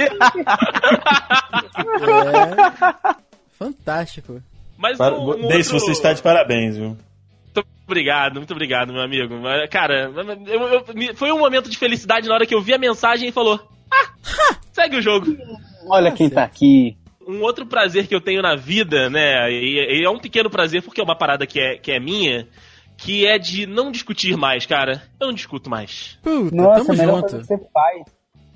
[1.77, 3.15] É.
[3.59, 4.43] Fantástico.
[4.77, 6.97] Mas Para- um, um outro- você está de parabéns, viu?
[7.55, 9.35] Muito obrigado, muito obrigado, meu amigo.
[9.71, 10.11] Cara,
[10.47, 13.33] eu- eu- foi um momento de felicidade na hora que eu vi a mensagem e
[13.33, 15.27] falou: Ah, segue o jogo.
[15.89, 16.97] Olha quem tá aqui.
[17.27, 19.51] Um outro prazer que eu tenho na vida, né?
[19.51, 22.47] E, e é um pequeno prazer porque é uma parada que é, que é minha,
[22.97, 25.03] que é de não discutir mais, cara.
[25.21, 26.19] Eu não discuto mais.
[26.23, 27.45] Puta, Nossa, tamo melhor junto.
[27.45, 28.03] você faz.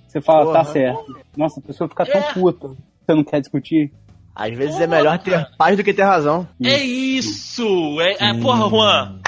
[0.07, 0.73] Você fala, tá Porra.
[0.73, 1.21] certo.
[1.37, 2.33] Nossa, a pessoa fica tão É.
[2.33, 2.69] puta.
[2.69, 3.93] Você não quer discutir?
[4.39, 6.47] Às vezes é melhor ter paz do que ter razão.
[6.63, 8.01] É isso!
[8.01, 9.19] É, é porra, Juan.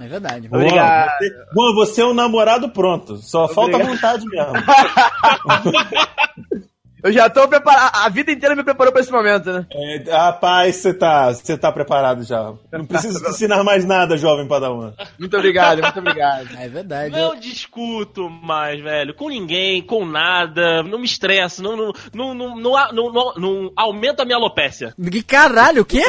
[0.00, 0.48] É verdade.
[0.50, 1.10] Obrigado.
[1.10, 3.18] Juan, você, Juan, você é um namorado pronto.
[3.18, 4.54] Só falta vontade mesmo.
[7.02, 7.90] Eu já tô preparado.
[7.96, 9.66] A vida inteira me preparou pra esse momento, né?
[9.72, 12.52] É, rapaz, você tá, você tá preparado já.
[12.70, 14.92] Não precisa te ensinar mais nada, jovem Padawan.
[15.18, 16.48] Muito obrigado, muito obrigado.
[16.62, 17.10] É verdade.
[17.10, 19.14] Não discuto mais, velho.
[19.14, 20.82] Com ninguém, com nada.
[20.84, 21.62] Não me estresso.
[21.62, 24.94] Não, não, não, não, não, não, não, não aumenta a minha alopécia.
[25.10, 26.02] Que caralho, o quê?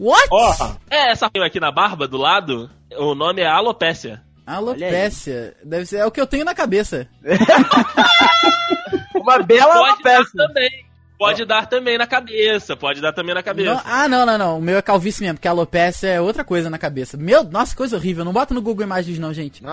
[0.00, 0.28] What?
[0.30, 0.54] Ó,
[0.90, 2.68] É, essa aqui na barba do lado,
[2.98, 4.22] o nome é alopécia.
[4.46, 5.54] Alopécia.
[5.64, 5.96] Deve ser.
[5.98, 7.08] É o que eu tenho na cabeça.
[9.20, 10.30] Uma bela Pode dar peça.
[10.36, 10.86] também.
[11.18, 12.76] Pode dar também na cabeça.
[12.76, 13.82] Pode dar também na Não- cabeça.
[13.86, 14.58] ah, não, não, não.
[14.58, 17.16] O meu é calvície mesmo, porque alopécia é outra coisa na cabeça.
[17.16, 18.22] Meu, nossa, coisa horrível.
[18.24, 19.62] Não bota no Google Imagens, não, gente.
[19.64, 19.72] Não,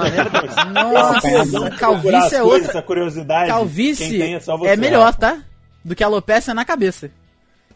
[0.93, 2.69] Nossa, as calvície é outra.
[2.69, 3.45] Essa curiosidade.
[3.47, 5.39] quem Calvície você, é melhor, tá?
[5.83, 7.11] Do que alopecia na cabeça.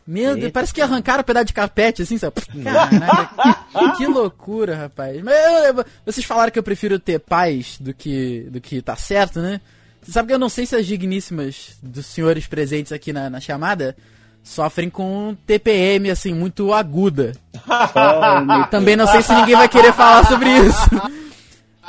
[0.07, 2.35] Meu Deus, parece que arrancaram um pedaço de carpete, assim, sabe?
[2.63, 5.21] Caraca, que loucura, rapaz.
[5.21, 8.95] Mas eu- eu- vocês falaram que eu prefiro ter paz do que, do que tá
[8.95, 9.59] certo, né?
[10.01, 13.39] Você sabe que eu não sei se as digníssimas dos senhores presentes aqui na, na
[13.39, 13.95] chamada
[14.43, 17.33] sofrem com TPM, assim, muito aguda.
[18.71, 20.89] Também não sei se ninguém vai querer falar sobre isso.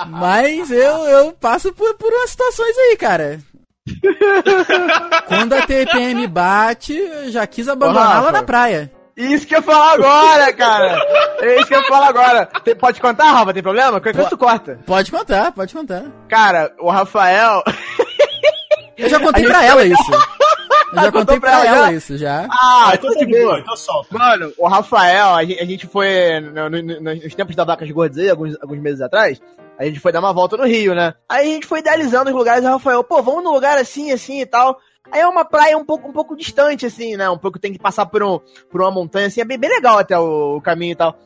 [0.08, 3.40] Mas eu, eu passo por, por umas situações aí, cara.
[5.26, 8.90] Quando a TPM bate, eu já quis abandoná-la na praia.
[9.16, 10.96] Isso que eu falar agora, cara.
[11.40, 12.46] É isso que eu falar agora.
[12.64, 13.52] Tem- pode contar, Rafa?
[13.52, 13.90] Tem problema?
[13.92, 14.78] Qualquer coisa tu corta.
[14.86, 16.04] Pode contar, pode contar.
[16.28, 17.62] Cara, o Rafael.
[18.98, 20.12] Eu já contei pra ela isso.
[20.92, 22.48] Eu já contei pra ela isso, já.
[22.50, 24.16] Ah, então de boa, então solta.
[24.18, 27.90] Mano, o Rafael, a gente, a gente foi no- no- no- nos tempos da Vacas
[27.90, 29.40] Gordas aí, alguns, alguns meses atrás,
[29.78, 31.14] a gente foi dar uma volta no Rio, né?
[31.28, 34.40] Aí a gente foi idealizando os lugares, o Rafael, pô, vamos num lugar assim, assim
[34.40, 34.78] e tal.
[35.12, 37.28] Aí é uma praia um pouco, um pouco distante, assim, né?
[37.30, 38.40] Um pouco tem que passar por, um,
[38.70, 41.16] por uma montanha, assim, é bem, bem legal até o, o caminho e tal.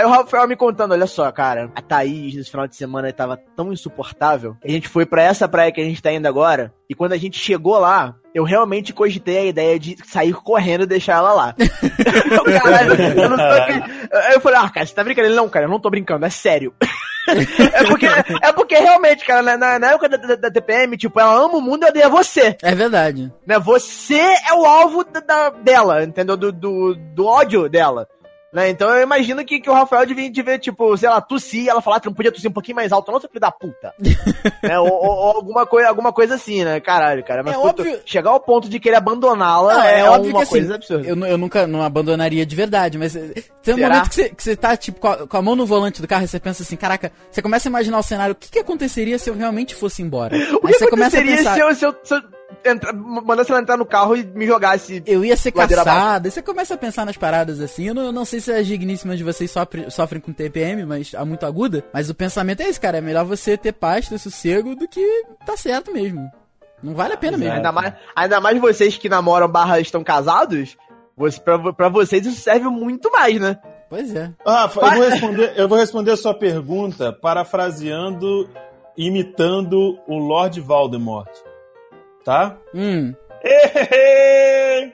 [0.00, 3.38] Aí o Rafael me contando, olha só, cara, a Thaís nesse final de semana tava
[3.54, 4.56] tão insuportável.
[4.64, 7.18] A gente foi pra essa praia que a gente tá indo agora, e quando a
[7.18, 11.54] gente chegou lá, eu realmente cogitei a ideia de sair correndo e deixar ela lá.
[11.60, 14.08] Eu, Caralho, eu não tô aqui.
[14.12, 15.26] Aí eu falei, ah, cara, você tá brincando?
[15.28, 16.72] Ele, não, cara, eu não tô brincando, é sério.
[17.28, 21.20] é, porque, é porque realmente, cara, na, na- na época da, da- da TPM, tipo,
[21.20, 22.56] ela ama o mundo e odeia você.
[22.62, 23.30] É verdade.
[23.46, 23.58] Né?
[23.58, 26.36] Você é o alvo da, da- dela, entendeu?
[26.36, 28.08] Do, do, do ódio dela.
[28.52, 28.68] Né?
[28.70, 32.00] Então eu imagino que, que o Rafael devia, devia, tipo, sei lá, tossir, ela falar
[32.00, 33.94] que não podia tossir um pouquinho mais alto, não, seu filho da puta.
[34.62, 34.76] né?
[34.78, 36.80] ou, ou- ou alguma, coisa, alguma coisa assim, né?
[36.80, 37.42] Caralho, cara.
[37.44, 40.42] Mas É puto, óbvio- chegar ao ponto de querer abandoná-la é, é óbvio uma que
[40.42, 41.06] assim, coisa absurda.
[41.08, 43.88] eu, eu nunca não abandonaria de verdade, mas eh, tem um Será?
[43.88, 46.08] momento que você, que você tá, tipo, com a, com a mão no volante do
[46.08, 48.58] carro e você pensa assim, caraca, você começa a imaginar o cenário, o que, que
[48.58, 50.34] aconteceria se eu realmente fosse embora?
[50.60, 52.22] O Aí que você começa a aconteceria pensar, se eu, se eu, se eu
[52.64, 55.02] entra- mandasse ela entrar no carro e me jogasse?
[55.06, 58.24] eu ia ser caçada, você começa a pensar nas paradas assim, eu não, eu não
[58.24, 62.10] sei se as digníssimas de vocês sofrem, sofrem com TPM, mas há muito aguda, mas
[62.10, 65.56] o pensamento é esse, cara, é melhor você ter paz, ter sossego, do que tá
[65.56, 66.30] certo mesmo.
[66.82, 67.54] Não vale a pena mesmo.
[67.54, 70.76] Ainda mais, ainda mais vocês que namoram barra estão casados,
[71.16, 73.58] você, pra, pra vocês isso serve muito mais, né?
[73.90, 74.30] Pois é.
[74.46, 78.48] Rafa, eu vou, responder, eu vou responder a sua pergunta parafraseando,
[78.96, 81.28] imitando o Lord Voldemort.
[82.30, 82.56] Tá?
[82.72, 83.12] Hum.
[83.42, 84.84] É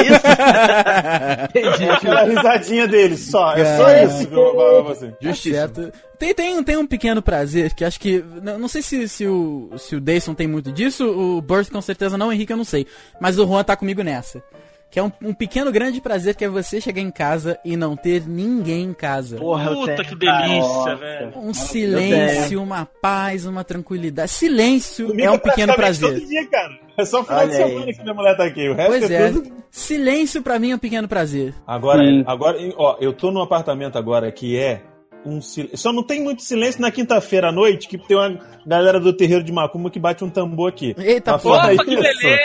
[0.00, 0.22] isso?
[1.54, 1.90] Entendi.
[1.90, 3.52] Aquela risadinha dele, só.
[3.52, 4.04] É só Cara.
[4.04, 5.10] isso que eu vou falar pra você.
[5.10, 5.92] Tá certo.
[6.18, 8.24] Tem, tem, tem um pequeno prazer que acho que.
[8.42, 11.82] Não, não sei se, se, o, se o Dayson tem muito disso, o Burst com
[11.82, 12.86] certeza não, o Henrique eu não sei.
[13.20, 14.42] Mas o Juan tá comigo nessa.
[14.90, 17.94] Que é um, um pequeno grande prazer que é você chegar em casa e não
[17.94, 19.36] ter ninguém em casa.
[19.36, 20.96] Porra, Puta tenho, que delícia, Nossa.
[20.96, 21.32] velho.
[21.38, 24.30] Um silêncio, uma paz, uma tranquilidade.
[24.30, 26.14] Silêncio Comigo é um pequeno prazer.
[26.14, 26.72] Todo dia, cara.
[26.96, 27.68] É só final Olha de aí.
[27.70, 28.68] semana que minha mulher tá aqui.
[28.68, 29.30] O resto Pois é é.
[29.30, 31.54] tudo Silêncio pra mim é um pequeno prazer.
[31.66, 32.24] Agora, Sim.
[32.26, 34.80] agora, ó, eu tô num apartamento agora que é
[35.24, 35.76] um silêncio.
[35.78, 39.42] Só não tem muito silêncio na quinta-feira à noite, que tem uma galera do terreiro
[39.44, 40.94] de Macumba que bate um tambor aqui.
[40.98, 41.76] Eita, Mas porra.
[41.76, 42.18] que beleza!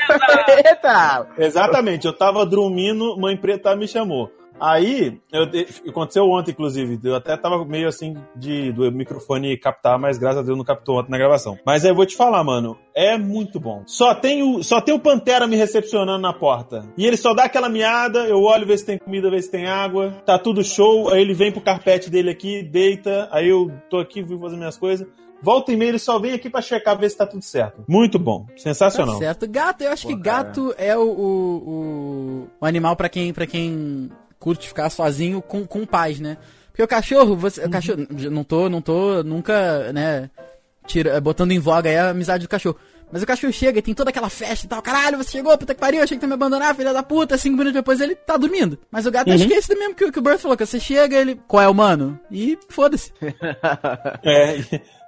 [0.67, 1.27] Eita!
[1.37, 4.31] Exatamente, eu tava dormindo, mãe preta me chamou.
[4.59, 5.43] Aí, eu,
[5.89, 10.43] aconteceu ontem, inclusive, eu até tava meio assim de do microfone captar, mas graças a
[10.43, 11.57] Deus não captou ontem na gravação.
[11.65, 13.83] Mas aí eu vou te falar, mano, é muito bom.
[13.85, 16.85] Só tem o, só tem o Pantera me recepcionando na porta.
[16.97, 19.67] E ele só dá aquela miada, eu olho, ver se tem comida, ver se tem
[19.67, 23.97] água, tá tudo show, aí ele vem pro carpete dele aqui, deita, aí eu tô
[23.97, 25.07] aqui, vou fazer minhas coisas.
[25.41, 27.83] Volta e meia, ele só vem aqui pra checar, ver se tá tudo certo.
[27.85, 29.17] Muito bom, Tá sensacional.
[29.17, 29.45] certo.
[29.45, 34.09] Gato, eu acho que gato é o, o, o, o animal pra quem, pra quem
[34.43, 36.37] curte ficar sozinho com, com paz, né?
[36.67, 37.99] Porque o cachorro, você, o cachorro,
[38.31, 40.29] não tô, não tô nunca, né,
[40.87, 42.75] tira, botando em voga aí a amizade do cachorro.
[43.11, 44.81] Mas o cachorro chega e tem toda aquela festa e tal.
[44.81, 47.37] Caralho, você chegou, puta que pariu, achei que tu me abandonar, filha da puta.
[47.37, 48.75] Cinco minutos depois ele tá dormindo.
[48.89, 50.65] Mas o gato acho que é esse mesmo que, o- que o Bert falou, que
[50.65, 51.39] você chega, ele.
[51.47, 52.19] Qual é o mano?
[52.31, 53.13] E foda-se.
[54.23, 54.57] É,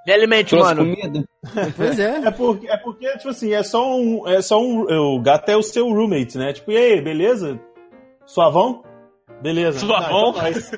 [0.06, 0.96] Me alimente, Trouxe mano.
[0.96, 1.26] comida?
[1.76, 2.18] Pois é.
[2.26, 4.28] É porque, é porque, tipo assim, é só um.
[4.28, 4.82] É só um.
[5.16, 6.54] O gato é o seu roommate, né?
[6.54, 7.60] Tipo, e aí, beleza?
[8.26, 8.84] Suavão?
[9.42, 9.80] Beleza.
[9.80, 10.34] Suavão?
[10.38, 10.72] Ah, então é nóis.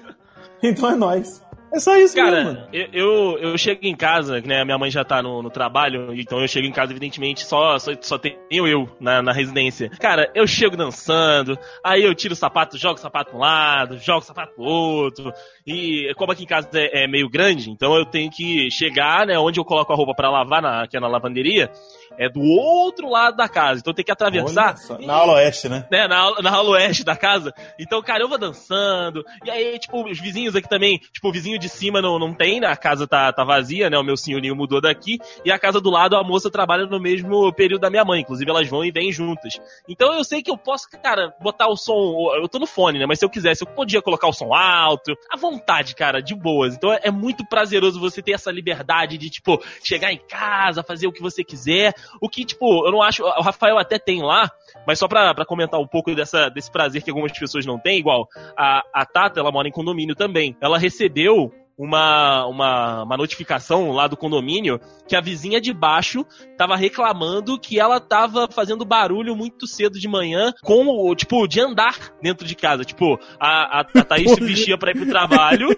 [0.63, 1.47] Então é nóis.
[1.73, 2.67] É só isso, mesmo, Cara, mano.
[2.71, 4.63] eu, eu, eu chego em casa, né?
[4.63, 7.91] Minha mãe já tá no, no trabalho, então eu chego em casa, evidentemente, só, só,
[7.99, 9.89] só tenho eu na, na residência.
[9.99, 13.99] Cara, eu chego dançando, aí eu tiro o sapato, jogo o sapato pra um lado,
[13.99, 15.33] jogo o sapato pro outro.
[15.65, 19.37] E como aqui em casa é, é meio grande, então eu tenho que chegar, né?
[19.37, 21.69] Onde eu coloco a roupa pra lavar, na, que é na lavanderia,
[22.17, 23.79] é do outro lado da casa.
[23.79, 24.73] Então tenho que atravessar.
[25.05, 25.85] Na aula oeste, né?
[25.91, 27.53] né, na, aula- na aula oeste da casa.
[27.79, 29.23] Então, cara, eu vou dançando.
[29.45, 32.59] E aí, tipo, os vizinhos aqui também, tipo, o vizinho de cima não, não tem,
[32.59, 32.67] né?
[32.67, 33.97] A casa tá, tá vazia, né?
[33.97, 35.19] O meu senhorinho mudou daqui.
[35.45, 38.21] E a casa do lado, a moça trabalha no mesmo período da minha mãe.
[38.21, 39.59] Inclusive, elas vão e vêm juntas.
[39.87, 42.31] Então, eu sei que eu posso, cara, botar o som.
[42.35, 43.05] Eu tô no fone, né?
[43.05, 45.15] Mas se eu quisesse, eu podia colocar o som alto.
[45.31, 46.75] À vontade, cara, de boas.
[46.75, 51.07] Então, é, é muito prazeroso você ter essa liberdade de, tipo, chegar em casa, fazer
[51.07, 51.93] o que você quiser.
[52.21, 53.23] O que, tipo, eu não acho.
[53.23, 54.49] O Rafael até tem lá,
[54.85, 57.99] mas só pra, pra comentar um pouco dessa, desse prazer que algumas pessoas não têm,
[57.99, 58.27] igual
[58.57, 60.55] a, a Tata, ela mora em condomínio também.
[60.61, 66.25] Ela recebeu uma, uma, uma notificação lá do condomínio que a vizinha de baixo
[66.57, 71.61] tava reclamando que ela tava fazendo barulho muito cedo de manhã com o, tipo, de
[71.61, 72.83] andar dentro de casa.
[72.83, 75.69] Tipo, a, a, a Thaís se vestia pra ir pro trabalho,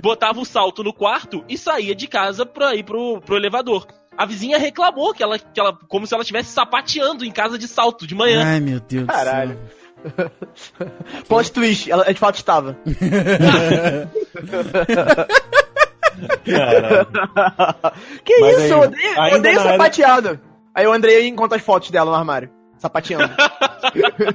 [0.00, 3.86] botava o salto no quarto e saía de casa pra ir pro, pro elevador.
[4.16, 7.66] A vizinha reclamou que ela, que ela, como se ela estivesse sapateando em casa de
[7.66, 8.44] salto de manhã.
[8.44, 9.58] Ai, meu Deus Caralho.
[9.58, 10.90] do céu.
[11.28, 12.76] Plot twist, ela de fato estava.
[16.44, 17.06] Caralho.
[18.24, 20.40] que Mas isso, aí, eu odeio, odeio sapateado.
[20.74, 22.50] Aí o Andrei encontra as fotos dela no armário.
[22.82, 23.32] Sapateando.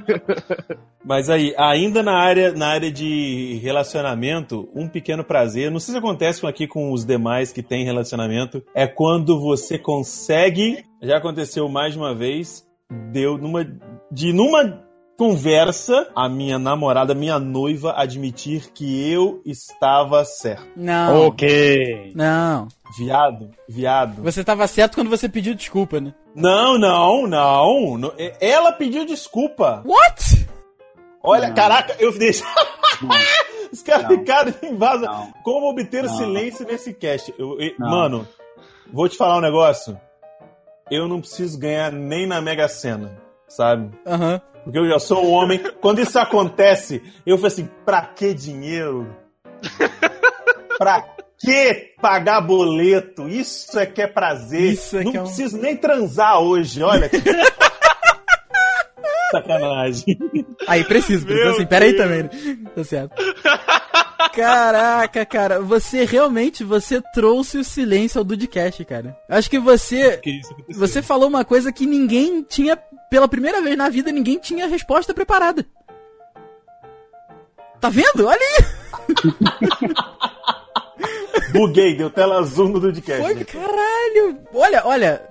[1.04, 5.98] Mas aí, ainda na área, na área de relacionamento, um pequeno prazer, não sei se
[5.98, 11.92] acontece aqui com os demais que têm relacionamento, é quando você consegue, já aconteceu mais
[11.92, 12.66] de uma vez,
[13.12, 13.66] deu numa
[14.10, 14.82] de numa
[15.18, 20.64] conversa a minha namorada, minha noiva admitir que eu estava certo.
[20.74, 21.26] Não.
[21.26, 22.12] Ok.
[22.14, 22.68] Não.
[22.96, 24.22] Viado, viado.
[24.22, 26.14] Você tava certo quando você pediu desculpa, né?
[26.38, 28.12] Não, não, não.
[28.40, 29.82] Ela pediu desculpa.
[29.84, 30.48] What?
[31.22, 31.54] Olha, Não.
[31.54, 32.44] caraca, eu deixo.
[33.72, 35.06] Os caras ficaram em vaza.
[35.06, 35.32] Não.
[35.44, 36.16] Como obter Não.
[36.16, 37.34] silêncio nesse cast?
[37.38, 38.26] Eu- eu- mano,
[38.92, 40.00] vou te falar um negócio.
[40.90, 43.90] Eu não preciso ganhar nem na Mega Sena, sabe?
[44.06, 44.40] Aham.
[44.64, 45.58] Porque eu já sou um homem.
[45.80, 49.14] Quando isso acontece, eu falo assim: pra que dinheiro?
[50.78, 51.02] Pra
[51.38, 53.28] que pagar boleto?
[53.28, 54.72] Isso é que é prazer.
[54.72, 57.10] Isso é não que é um- preciso nem transar hoje, olha.
[59.30, 60.04] Sacanagem.
[60.66, 61.66] Aí, preciso, preciso Meu assim.
[61.66, 62.30] Pera aí também, né?
[62.74, 63.14] Tá certo.
[64.34, 69.14] Caraca, cara, você realmente, você trouxe o silêncio ao Dudcast, cara.
[69.28, 70.80] Acho que você, Que isso aconteceu.
[70.80, 72.74] você falou uma coisa que ninguém tinha,
[73.10, 75.66] pela primeira vez na vida, ninguém tinha resposta preparada.
[77.80, 78.26] Tá vendo?
[78.26, 78.64] Olha aí!
[81.52, 83.22] Buguei, deu tela azul no Dudcast.
[83.22, 84.38] Foi, caralho!
[84.54, 85.22] Olha, olha,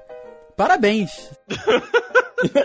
[0.56, 1.32] parabéns.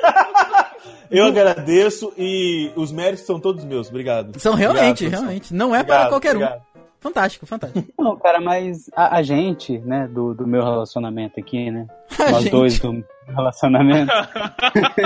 [1.11, 3.89] Eu agradeço e os méritos são todos meus.
[3.89, 4.39] Obrigado.
[4.41, 5.55] São realmente, Obrigado, realmente.
[5.55, 6.41] Não é Obrigado, para qualquer um.
[6.41, 6.63] obrigado.
[7.01, 7.87] Fantástico, fantástico.
[7.99, 11.87] Não, cara, mas a, a gente, né, do, do meu relacionamento aqui, né?
[12.19, 12.53] A Nós gente.
[12.53, 14.13] dois do relacionamento.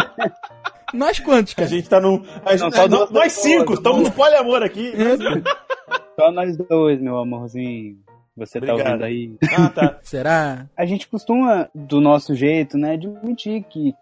[0.94, 1.68] Nós quantos, A cara?
[1.68, 2.22] gente tá num.
[2.44, 4.92] a gente- Não, só nós- nós cinco, estamos no poliamor aqui.
[6.18, 7.96] Só nós dois, meu amorzinho.
[8.36, 9.02] Você tá Obrigado.
[9.02, 9.30] ouvindo aí.
[9.56, 9.98] Ah, tá.
[10.04, 10.66] Será?
[10.76, 13.94] A gente costuma, do nosso jeito, né, admitir que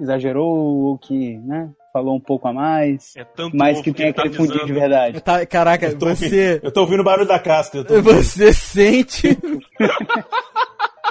[0.00, 3.14] exagerou ou que, né, falou um pouco a mais.
[3.16, 5.20] É tanto Mas que tem tá aquele fundinho de verdade.
[5.20, 6.24] Tá- caraca, Eu você.
[6.24, 7.76] ouvindo, eu tô ouvindo o barulho da casca.
[7.78, 8.14] eu tô ouvindo.
[8.22, 9.38] Você sente.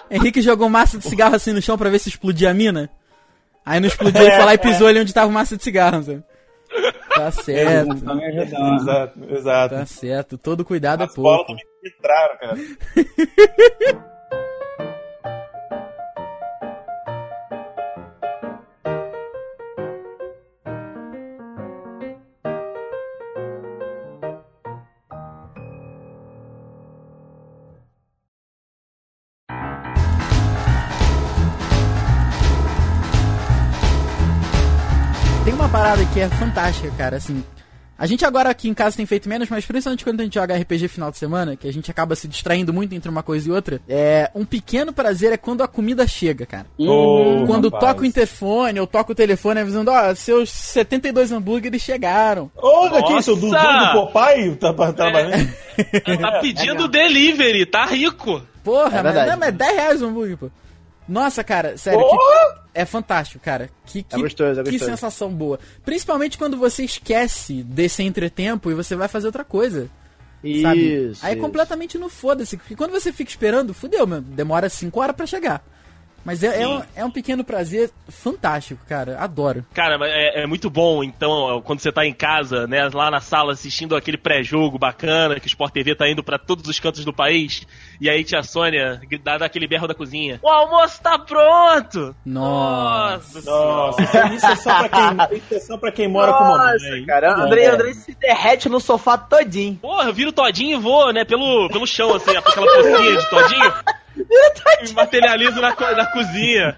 [0.09, 2.89] Henrique jogou massa de cigarro assim no chão pra ver se explodia a mina.
[3.65, 6.23] Aí não explodiu, ele foi lá e pisou ali onde tava massa de cigarro, sabe?
[7.13, 8.75] Tá certo, tá ajudando.
[8.81, 9.75] Exato, exato.
[9.75, 10.37] tá certo.
[10.37, 11.61] Todo cuidado é As bolas pouco.
[11.83, 12.57] Entraram, cara.
[35.43, 37.43] Tem uma parada que é fantástica, cara, assim.
[38.01, 40.57] A gente agora aqui em casa tem feito menos, mas principalmente quando a gente joga
[40.57, 43.51] RPG final de semana, que a gente acaba se distraindo muito entre uma coisa e
[43.51, 46.65] outra, é um pequeno prazer é quando a comida chega, cara.
[46.79, 47.93] Ô, Quando rapaz.
[47.93, 52.49] toca o interfone, eu toco o telefone avisando, ó, seus 72 hambúrgueres chegaram.
[52.55, 55.53] Ô, aqui, seu Dudu do Popeye tá trabalhando.
[56.19, 58.41] Tá pedindo delivery, tá rico.
[58.63, 60.49] Porra, É mas, não, mas 10 reais o hambúrguer, pô.
[61.11, 62.17] Nossa, cara, sério, Porra!
[62.55, 63.69] que- é fantástico, cara.
[63.85, 64.91] Que, que, gostoso, é que gostoso.
[64.91, 65.59] sensação boa.
[65.83, 69.89] Principalmente quando você esquece desse entretempo e você vai fazer outra coisa.
[70.61, 71.09] Sabe?
[71.09, 71.25] Isso.
[71.25, 71.41] Aí é isso.
[71.41, 72.55] completamente no foda-se.
[72.57, 74.21] Porque quando você fica esperando, fudeu, meu.
[74.21, 75.61] Demora 5 horas pra chegar.
[76.23, 79.17] Mas é, é, um, é um pequeno prazer fantástico, cara.
[79.19, 79.65] Adoro.
[79.73, 83.19] Cara, mas é, é muito bom, então, quando você tá em casa, né, lá na
[83.19, 87.03] sala assistindo aquele pré-jogo bacana, que o Sport TV tá indo pra todos os cantos
[87.03, 87.65] do país,
[88.01, 90.39] e aí tia Sônia dá aquele berro da cozinha.
[90.41, 92.15] O almoço tá pronto!
[92.25, 93.41] Nossa.
[93.41, 94.01] Nossa,
[94.33, 96.73] isso, é só pra quem, isso é só pra quem mora com mamãe.
[96.73, 99.75] Nossa, cara, Andrei, Andrei se derrete no sofá todinho.
[99.75, 103.73] Porra, eu viro todinho e vou, né, pelo, pelo chão, assim, aquela pocinha de todinho.
[104.15, 106.75] Me materializo na, co- na cozinha.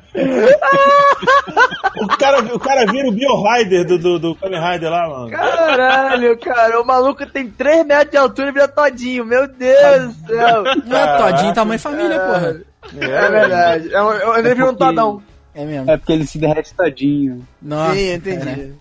[2.01, 5.29] O cara, o cara vira o Bio-Rider do, do, do Kamen Rider lá, mano.
[5.31, 10.27] Caralho, cara, o maluco tem 3 metros de altura e vira todinho, meu Deus do
[10.27, 10.63] céu.
[10.85, 12.61] Não é todinho, tamanho família, porra.
[12.99, 15.23] É verdade, é um- é um- Andrei vira um todão.
[15.55, 15.89] É mesmo.
[15.89, 17.47] É porque ele se derrete todinho.
[17.61, 17.95] Nossa.
[17.95, 18.73] Sim, entendi.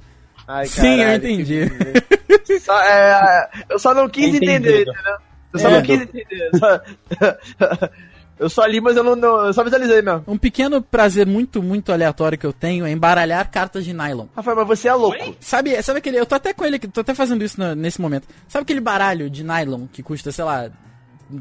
[0.48, 1.72] Ai, Sim, eu entendi.
[2.61, 4.94] Só, é, eu só não quis entender, entendeu?
[5.55, 5.70] Eu só É.
[5.70, 6.50] não quis entender.
[6.59, 6.80] Só...
[8.43, 10.24] eu só li, mas eu não, não eu só visualizei mesmo.
[10.26, 14.26] Um pequeno prazer muito, muito aleatório que eu tenho é embaralhar cartas de nylon.
[14.36, 15.34] Rafael, mas você é louco.
[15.40, 16.18] Sabe, sabe aquele.
[16.18, 18.26] Eu tô até com ele aqui, tô até fazendo isso na- nesse momento.
[18.49, 20.68] Sabe aquele baralho de nylon que custa, sei lá,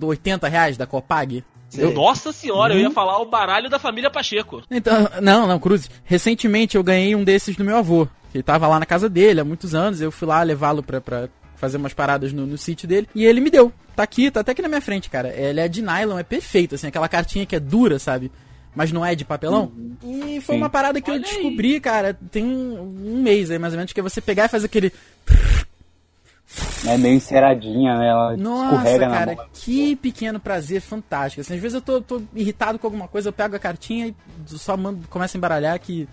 [0.01, 1.43] 80 reais da Copag?
[1.69, 1.93] Sei.
[1.93, 4.61] Nossa senhora, eu ia falar o baralho da família Pacheco.
[4.69, 5.89] Então, não, não, Cruz.
[6.03, 8.07] Recentemente eu ganhei um desses do meu avô.
[8.33, 10.01] Ele tava lá na casa dele há muitos anos.
[10.01, 11.29] Eu fui lá levá-lo pra, pra
[11.61, 13.07] fazer umas paradas no, no sítio dele.
[13.13, 13.71] E ele me deu.
[13.95, 15.29] Tá aqui, tá até aqui na minha frente, cara.
[15.29, 18.31] Ele é de nylon, é perfeito, assim, aquela cartinha que é dura, sabe?
[18.75, 19.71] Mas não é de papelão.
[20.03, 20.61] E foi Sim.
[20.61, 21.31] uma parada que eu Olha aí.
[21.31, 24.49] descobri, cara, tem um, um mês aí, mais ou menos, que é você pegar e
[24.49, 24.91] fazer aquele.
[26.87, 28.09] É meio enceradinha, né?
[28.09, 29.45] Ela Nossa, escorrega na cara, mão.
[29.53, 31.41] que pequeno prazer fantástico.
[31.41, 34.15] Assim, às vezes eu tô, tô irritado com alguma coisa, eu pego a cartinha e
[34.47, 36.09] só mando, começo a embaralhar que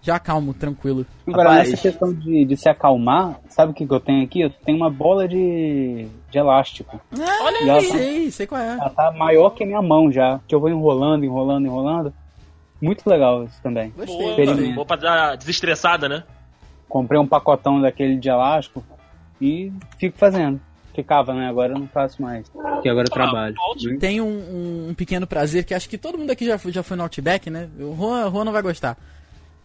[0.00, 1.04] já acalmo, tranquilo.
[1.26, 1.70] Agora, Rapaz.
[1.70, 4.40] nessa questão de, de se acalmar, sabe o que, que eu tenho aqui?
[4.40, 7.00] Eu tenho uma bola de, de elástico.
[7.12, 7.94] Olha Já aí, tá.
[7.98, 8.68] sei, sei qual é.
[8.74, 10.40] Ela tá maior que a minha mão já.
[10.46, 12.12] Que eu vou enrolando, enrolando, enrolando.
[12.80, 13.92] Muito legal isso também.
[13.96, 14.46] Gostei.
[14.46, 16.22] Boa, boa pra dar desestressada, né?
[16.88, 18.82] Comprei um pacotão daquele de elástico
[19.40, 20.60] e fico fazendo.
[20.94, 21.48] Ficava, né?
[21.48, 22.48] Agora eu não faço mais.
[22.48, 23.54] Porque agora eu trabalho.
[23.58, 23.98] Ah, ótimo.
[23.98, 26.82] Tem um, um- um pequeno prazer que acho que todo mundo aqui já, foi- já
[26.82, 27.68] foi no Outback, né?
[27.78, 28.96] O Juan, o Juan não vai gostar.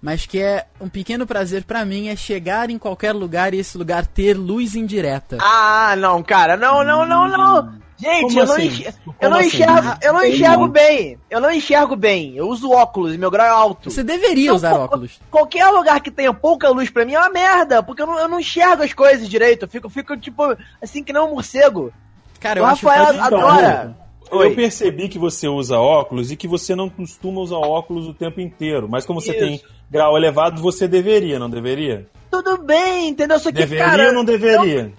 [0.03, 3.77] Mas que é um pequeno prazer pra mim é chegar em qualquer lugar e esse
[3.77, 5.37] lugar ter luz indireta.
[5.39, 7.73] Ah, não, cara, não, não, não, não.
[7.97, 8.65] Gente, Como eu não, assim?
[8.67, 9.47] enxergo, Como eu não assim?
[9.47, 10.69] enxergo, eu não Sei enxergo não.
[10.69, 11.17] bem.
[11.29, 12.35] Eu não enxergo bem.
[12.35, 13.89] Eu uso óculos e meu grau é alto.
[13.89, 15.21] Você deveria Não, usar óculos.
[15.31, 18.27] Qualquer lugar que tenha pouca luz pra mim é uma merda, porque eu não, eu
[18.27, 19.63] não enxergo as coisas direito.
[19.63, 20.43] Eu fico, fico tipo,
[20.81, 21.93] assim que nem um morcego.
[22.41, 23.95] Cara, O eu acho Rafael adora.
[24.31, 24.47] Oi.
[24.47, 28.41] Eu percebi que você usa óculos e que você não costuma usar óculos o tempo
[28.41, 28.87] inteiro.
[28.89, 29.39] Mas como você Isso.
[29.39, 29.61] tem
[29.91, 32.07] grau elevado, você deveria, não deveria?
[32.31, 33.37] Tudo bem, entendeu?
[33.39, 34.91] Só que, Deveria cara, ou não deveria?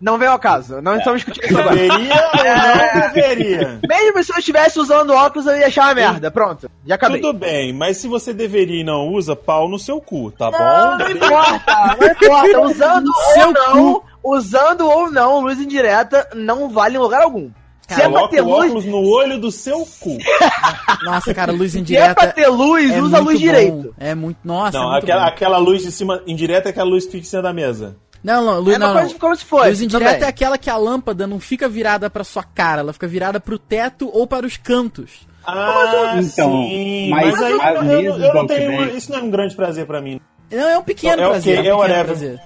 [0.00, 0.80] não vem ao caso.
[0.82, 1.76] Não estamos discutindo isso agora.
[1.76, 3.80] Deveria ou não deveria?
[3.88, 6.30] Mesmo se eu estivesse usando óculos, eu ia achar uma merda.
[6.30, 7.20] Pronto, já acabei.
[7.20, 10.58] Tudo bem, mas se você deveria e não usa, pau no seu cu, tá Não,
[10.58, 11.04] bom?
[11.04, 12.60] não importa, não importa.
[12.62, 17.50] Usando Seu ou não, usando ou não, luz indireta não vale em lugar algum.
[17.94, 20.16] Se é pra ter o luz, óculos no olho do seu cu.
[21.04, 22.14] Nossa, cara, luz se é indireta.
[22.14, 23.46] pra ter luz, é usa a luz bom.
[23.46, 23.94] direito.
[23.98, 24.38] É muito.
[24.44, 25.28] Nossa, é Não, muito aquela, bom.
[25.28, 27.96] aquela luz de cima indireta é aquela luz que fica em cima da mesa.
[28.22, 29.18] Não, não, luz, É uma não, coisa não.
[29.18, 29.68] como se fosse.
[29.68, 30.26] Luz indireta também.
[30.26, 33.58] é aquela que a lâmpada não fica virada pra sua cara, ela fica virada pro
[33.58, 35.26] teto ou para os cantos.
[35.46, 37.08] Ah, Então, sim.
[37.10, 38.96] mas Mas, aí eu, eu, eu não tenho.
[38.96, 40.20] Isso não é um grande prazer pra mim.
[40.50, 41.54] Não, é um pequeno É ok, prazer.
[41.54, 42.04] é um pequeno whatever.
[42.06, 42.40] prazer.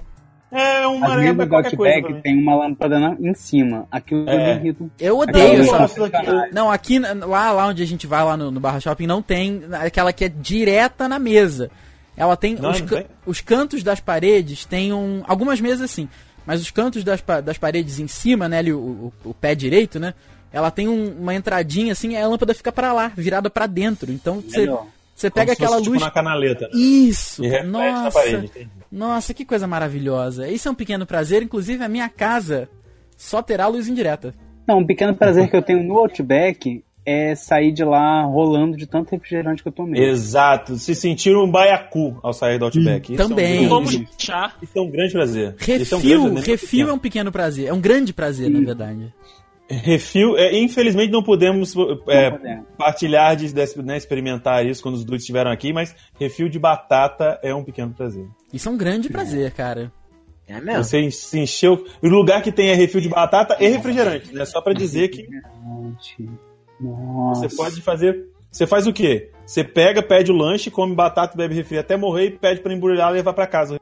[0.51, 1.95] É uma As é do qualquer coisa.
[1.95, 3.87] Outback tem uma lâmpada na- em cima.
[3.91, 4.53] Aquilo É.
[4.55, 4.85] me irrita.
[4.99, 5.99] Eu odeio eu essa.
[5.99, 9.21] eu- Não, aqui, lá, lá onde a gente vai, lá no, no Barra Shopping, não
[9.21, 11.69] tem aquela que é direta na mesa.
[12.15, 13.05] Ela tem, Não, os, não tem?
[13.25, 16.07] os cantos das paredes tem um, algumas mesas assim,
[16.45, 19.99] mas os cantos das, das paredes em cima, né, ali o, o- o pé direito,
[19.99, 20.13] né,
[20.53, 24.09] ela tem um- uma entradinha assim, e a lâmpada fica pra lá, virada pra dentro.
[24.13, 24.85] Então você Melhor.
[25.15, 26.69] Você pega Como se aquela fosse, luz Tipo, na canaleta.
[26.73, 27.43] Isso!
[27.43, 28.19] E reflete na Nossa!
[28.19, 28.69] parede.
[28.91, 30.47] Nossa, que coisa maravilhosa.
[30.49, 32.69] Isso é um pequeno prazer, inclusive a minha casa
[33.17, 34.33] só terá luz indireta.
[34.67, 38.87] Não, um pequeno prazer que eu tenho no Outback é sair de lá rolando de
[38.87, 40.03] tanto refrigerante que eu tomei.
[40.09, 40.75] Exato.
[40.75, 43.13] Se sentir um baiacu ao sair do Outback.
[43.13, 43.57] Isso Também.
[43.57, 44.53] É um Vamos grande, chá.
[44.59, 45.55] isso é um grande prazer.
[45.61, 47.67] Isso é um Refil, grande- refil é um pequeno prazer.
[47.67, 49.13] É um grande prazer, na verdade.
[49.67, 51.73] Refil, é, infelizmente não podemos
[52.07, 52.65] é, Não podemos.
[52.77, 57.39] partilhar, de, de- né, experimentar isso quando os dudes estiveram aqui, mas refil de batata
[57.41, 58.27] é um pequeno prazer.
[58.53, 59.91] Isso é um grande prazer, cara.
[60.47, 60.83] É mesmo.
[60.83, 61.83] Você se encheu.
[62.03, 64.45] O lugar que tem é refil de batata e refrigerante, né?
[64.45, 66.29] Só pra dizer que Refrigerante.
[66.79, 67.47] Nossa.
[67.49, 68.29] você pode fazer.
[68.51, 69.31] Você faz o quê?
[69.45, 73.09] Você pega, pede o lanche, come batata, bebe refri até morrer e pede pra embrulhar
[73.11, 73.79] e levar pra casa.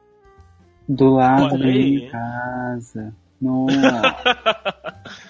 [0.88, 3.14] Do lado da minha casa.
[3.40, 4.16] Nossa.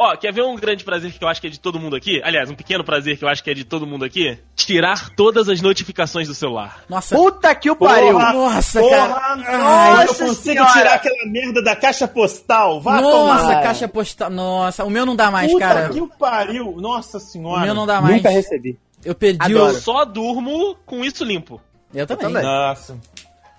[0.00, 2.22] Ó, quer ver um grande prazer que eu acho que é de todo mundo aqui?
[2.22, 4.38] Aliás, um pequeno prazer que eu acho que é de todo mundo aqui?
[4.54, 6.84] Tirar todas as notificações do celular.
[6.88, 8.16] Nossa, Puta que o pariu!
[8.16, 9.36] nossa, Porra, cara.
[9.36, 10.72] não, Ai, eu nossa consigo senhora.
[10.72, 12.80] tirar aquela merda da caixa postal.
[12.80, 13.62] Vá nossa, tomar.
[13.62, 14.30] caixa postal.
[14.30, 15.88] Nossa, o meu não dá mais, Puta cara.
[15.88, 16.76] que o pariu.
[16.78, 17.60] Nossa O senhora.
[17.64, 18.16] meu não dá mais.
[18.16, 18.78] Nunca recebi.
[19.04, 19.72] Eu perdi Adoro.
[19.72, 19.80] o.
[19.80, 21.60] Só durmo com isso limpo.
[21.92, 22.26] Eu também.
[22.28, 22.42] também.
[22.44, 22.96] Nossa.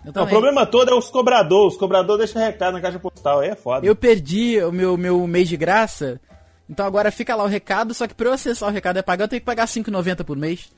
[0.06, 1.74] Eu Não, o problema todo é os cobradores.
[1.74, 3.42] Os cobradores deixam recado na caixa postal.
[3.42, 3.86] Aí é foda.
[3.86, 6.22] Eu perdi o meu, meu mês de graça.
[6.70, 9.24] Então agora fica lá o recado, só que pra eu acessar o recado é pagar,
[9.26, 10.72] eu tenho que pagar 5,90 por mês.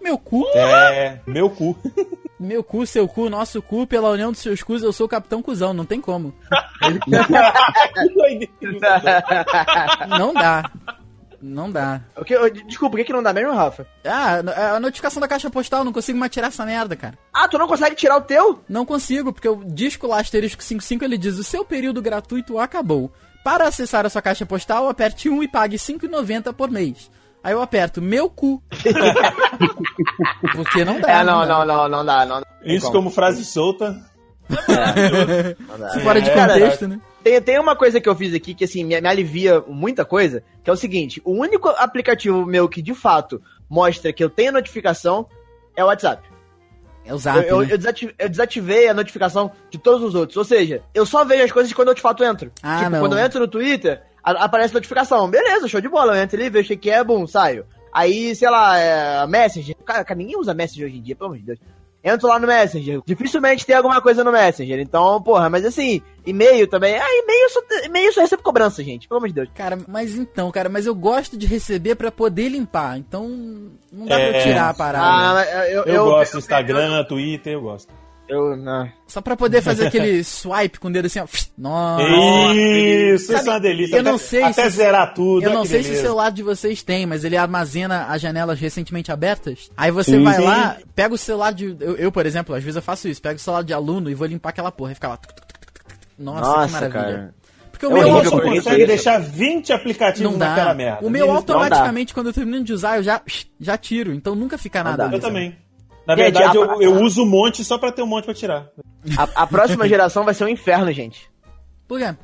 [0.00, 1.76] Meu cu, É, meu cu.
[2.38, 5.42] meu cu, seu cu, nosso cu, pela união dos seus cus, eu sou o capitão
[5.42, 6.32] cuzão, não tem como.
[10.08, 10.70] Não dá.
[11.40, 12.00] Não dá.
[12.16, 13.86] O que- eu- desculpa, por que, que não dá mesmo, Rafa?
[14.04, 17.18] Ah, a notificação da caixa postal, não consigo mais tirar essa merda, cara.
[17.32, 18.60] Ah, tu não consegue tirar o teu?
[18.68, 23.12] Não consigo, porque o disco lá, asterisco 55, ele diz: o seu período gratuito acabou.
[23.44, 27.10] Para acessar a sua caixa postal, aperte 1 e pague 5,90 por mês.
[27.42, 28.62] Aí eu aperto meu cu.
[30.54, 31.10] porque não dá.
[31.10, 31.46] é, não, dá.
[31.46, 32.24] não, não, não dá.
[32.24, 33.10] Não, não tem Isso como.
[33.10, 33.94] frase solta.
[35.68, 35.88] Não dá.
[36.00, 37.00] Fora de É, contexto, né?
[37.22, 40.42] Tem, tem uma coisa que eu fiz aqui que, assim, me, me alivia muita coisa,
[40.62, 43.40] que é o seguinte, o único aplicativo meu que, de fato,
[43.70, 45.26] mostra que eu tenho notificação
[45.74, 46.22] é o WhatsApp.
[47.04, 47.46] É o zap.
[47.46, 47.68] eu, né?
[47.70, 50.36] eu desativei, eu desativei a notificação de todos os outros.
[50.36, 52.50] Ou seja, eu só vejo as coisas quando eu de fato entro.
[52.62, 53.00] Ah, tipo, não.
[53.00, 55.28] quando eu entro no Twitter, a- aparece notificação.
[55.28, 56.16] Beleza, show de bola.
[56.16, 57.66] Eu entro ali, vejo o que é, bum, saio.
[57.92, 59.76] Aí, sei lá, é, Messenger.
[59.84, 61.58] Cara, cara, ninguém usa Messenger hoje em dia, pelo amor de Deus.
[62.04, 63.00] Entro lá no Messenger.
[63.06, 64.78] Dificilmente tem alguma coisa no Messenger.
[64.78, 66.96] Então, porra, mas assim, e-mail também.
[66.96, 69.08] Ah, e-mail eu só, e-mail eu só recebo cobrança, gente.
[69.08, 69.48] Pelo amor de Deus.
[69.54, 72.98] Cara, mas então, cara, mas eu gosto de receber pra poder limpar.
[72.98, 73.26] Então,
[73.90, 74.42] não dá pra eu É.
[74.42, 75.06] tirar a parada.
[75.06, 77.92] Ah, mas eu, Eu, gosto do Instagram, Twitter, eu gosto.
[78.28, 78.90] Eu, não.
[79.06, 81.26] Só pra poder fazer aquele swipe com o dedo assim, ó.
[81.58, 82.02] Nossa.
[82.54, 83.96] Isso, Sabe, isso é uma delícia.
[83.96, 85.44] eu até, não sei até se- zerar tudo.
[85.44, 86.06] Eu não sei se o beleza.
[86.06, 89.70] celular de vocês tem, mas ele armazena as janelas recentemente abertas.
[89.76, 90.42] Aí você Sim, vai sim.
[90.42, 91.76] lá, pega o celular de.
[91.78, 94.14] Eu, eu, por exemplo, às vezes eu faço isso, pego o celular de aluno e
[94.14, 94.92] vou limpar aquela porra.
[94.92, 95.16] E fica lá.
[95.18, 95.30] tuc.
[96.18, 97.02] Nossa, que Nossa, maravilha.
[97.02, 97.34] cara.
[97.72, 98.86] Porque o É meu horrível, consegue isso.
[98.86, 100.48] deixar 20 aplicativos não dá.
[100.50, 101.04] naquela merda.
[101.04, 103.20] O meu automaticamente, quando eu termino de usar, eu já,
[103.60, 104.12] já tiro.
[104.14, 105.02] Então nunca fica nada.
[105.04, 105.20] Eu sabe?
[105.20, 105.56] também.
[106.06, 108.34] Na Gente, verdade, a- eu, eu uso um monte só pra ter um monte pra
[108.34, 108.68] tirar.
[109.16, 111.30] A, a próxima geração vai ser um inferno, gente.
[111.88, 112.04] Por quê?
[112.04, 112.16] É.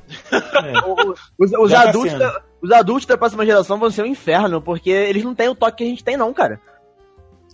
[0.87, 2.21] O- Os, os tá adultos sendo.
[2.21, 5.55] da, os adultos da próxima geração vão ser um inferno, porque eles não têm o
[5.55, 6.61] toque que a gente tem, não, cara.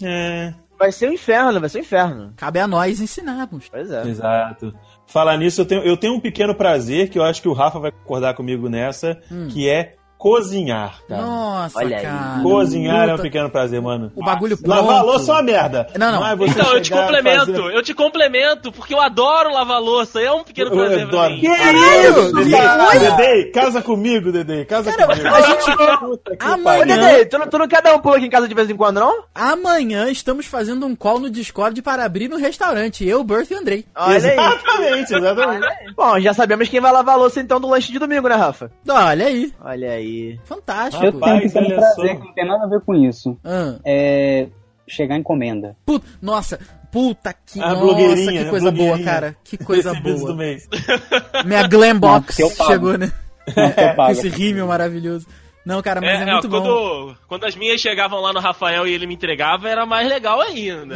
[0.03, 2.33] É, Vai ser um inferno, vai ser um inferno.
[2.37, 3.67] Cabe a nós ensinarmos.
[3.71, 4.03] Pois é.
[4.07, 4.75] exato.
[5.07, 7.79] Falar nisso, eu tenho, eu tenho um pequeno prazer que eu acho que o Rafa
[7.79, 9.49] vai concordar comigo nessa, Hum.
[9.49, 11.23] que é cozinhar, cara.
[11.23, 12.03] Nossa, Olha aí.
[12.03, 12.43] cara.
[12.43, 14.11] Cozinhar é um pequeno prazer, mano.
[14.17, 14.69] O bagulho pronto.
[14.69, 15.87] Lavar a louça é uma merda.
[15.99, 16.27] Não, não.
[16.27, 20.21] é você Então, eu te complemento, fazer- eu te complemento, porque eu adoro lavar louça,
[20.21, 21.35] é um pequeno Eu prazer pra adoro.
[21.35, 21.43] mim.
[21.43, 22.33] Caralho!
[22.35, 25.35] Dedê, Dedê, casa comigo, Dedê, casa Cara, comigo.
[25.35, 28.49] a gente- Amanhã- Ô, tu, não- tu não quer dar um pulo aqui em casa
[28.49, 29.25] de vez em quando, não?
[29.35, 33.07] Amanhã estamos fazendo um call no Discord para abrir no restaurante.
[33.07, 33.85] Eu, Berth e Andrei.
[33.95, 34.37] Olha aí.
[34.39, 35.67] Exatamente, exatamente.
[35.97, 38.71] Bom, já sabemos quem vai lavar a louça então do lanche de domingo, né, Rafa?
[38.89, 39.53] Olha aí.
[39.63, 40.06] Olha aí.
[40.07, 40.41] Aí.
[40.45, 41.05] Fantástico.
[41.05, 43.39] Eu tenho um Rapaz, pequeno olha prazer que não tem nada a ver com isso.
[43.45, 44.47] Ah, É
[44.89, 45.77] chegar encomenda.
[45.85, 46.61] puta, nossa,
[46.93, 49.37] puta que, A nossa, que a coisa boa, cara.
[49.43, 50.29] Que coisa boa.
[50.33, 50.69] do mês.
[51.45, 52.71] Minha Glam Box pago.
[52.71, 53.11] chegou, né?
[53.57, 54.13] Não, pago.
[54.13, 55.27] esse rímel maravilhoso.
[55.65, 56.61] Não, cara, mas é, É, é, muito bom.
[56.63, 60.41] quando, quando as minhas chegavam lá no Rafael e ele me entregava, era mais legal
[60.41, 60.95] ainda.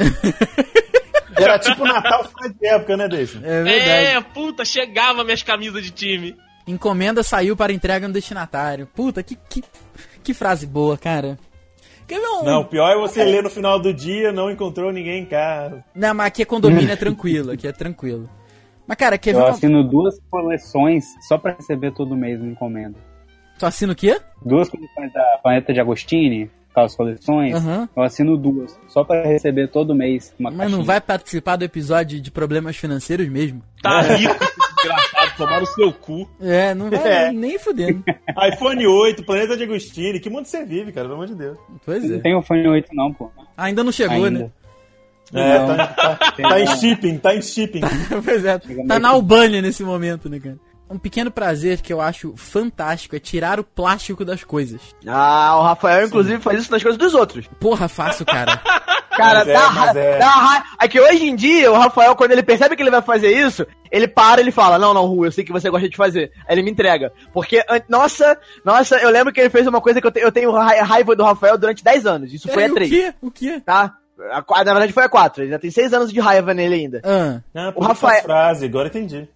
[1.37, 3.39] Era tipo Natal fora de época, né, Deixa?
[3.45, 3.91] É verdade.
[3.91, 6.37] é, puta, chegava minhas camisas de time.
[6.67, 8.87] Encomenda saiu para entrega no destinatário.
[8.95, 9.63] Puta, que, que,
[10.23, 11.39] que frase boa, cara.
[12.09, 12.19] Ver.
[12.45, 15.85] Não, o pior é você ler no final do dia, não encontrou ninguém em casa.
[15.95, 17.53] Não, mas aqui é condomínio, é tranquilo.
[17.53, 18.29] Aqui é tranquilo.
[18.85, 19.51] Mas, cara, quer ver Eu uma...
[19.51, 22.97] assino duas coleções só pra receber todo mês uma encomenda.
[23.59, 24.21] Tu assina o quê?
[24.45, 27.89] Duas coleções da Planeta de Agostini, aquelas coleções, Aham.
[27.95, 30.79] eu assino duas, só pra receber todo mês uma Mas caixinha.
[30.79, 33.63] não vai participar do episódio de problemas financeiros mesmo?
[33.83, 34.35] Tá rico,
[34.83, 36.29] desgraçado, tomar no seu cu.
[36.41, 37.33] É, não vai É.
[37.33, 38.03] nem fudendo.
[38.55, 41.59] iPhone 8, Planeta de Agostini, que mundo você vive, cara, pelo amor de Deus.
[41.85, 42.21] Pois Não é.
[42.21, 43.31] tem o iPhone 8 não, pô.
[43.57, 44.31] Ainda não chegou, Ainda.
[44.41, 44.51] né?
[45.33, 45.77] É, Não.
[45.77, 47.81] tá, tá- tá em shipping, tá em shipping.
[48.25, 48.59] pois é.
[48.89, 50.59] Tá na Albânia nesse momento, né, cara?
[50.91, 54.81] Um pequeno prazer que eu acho fantástico é tirar o plástico das coisas.
[55.07, 57.47] Ah, o Rafael, inclusive, faz isso nas coisas dos outros.
[57.61, 58.61] Porra, faço, cara.
[59.11, 60.19] Cara, Mas é, dá, mas é.
[60.19, 60.65] dá raiva.
[60.81, 63.67] É que hoje em dia, o Rafael, quando ele percebe que ele vai fazer isso,
[63.91, 66.31] ele para e ele fala: Não, não, Ru, eu sei que você gosta de fazer.
[66.49, 67.13] Aí ele me entrega.
[67.35, 70.51] Porque, nossa, nossa, eu lembro que ele fez uma coisa que eu, te- eu tenho
[70.53, 72.33] ra- raiva do Rafael durante 10 anos.
[72.33, 72.91] Isso foi Peraí, a o 3.
[72.91, 73.15] quê?
[73.21, 73.61] O quê?
[73.67, 73.95] Tá?
[74.31, 75.43] A, na verdade foi a 4.
[75.43, 77.03] Ele já tem 6 anos de raiva nele ainda.
[77.05, 79.29] Ah, Ah, O Rafael- essa frase, agora entendi.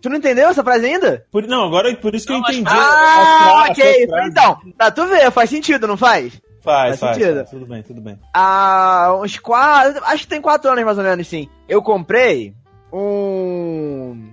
[0.00, 1.24] Tu não entendeu essa frase ainda?
[1.30, 2.70] Por- não, agora por isso que eu Não, mas- entendi.
[2.78, 4.06] Ah, a ok.
[4.08, 4.28] frase.
[4.30, 6.40] Então, tá, tu vê, faz sentido, não faz?
[6.62, 7.36] Faz, faz faz, sentido.
[7.36, 7.50] faz.
[7.50, 8.18] Tudo bem, tudo bem.
[8.34, 10.02] Há uns quatro.
[10.04, 11.48] Acho que tem quatro anos mais ou menos, sim.
[11.68, 12.54] Eu comprei
[12.92, 14.30] um.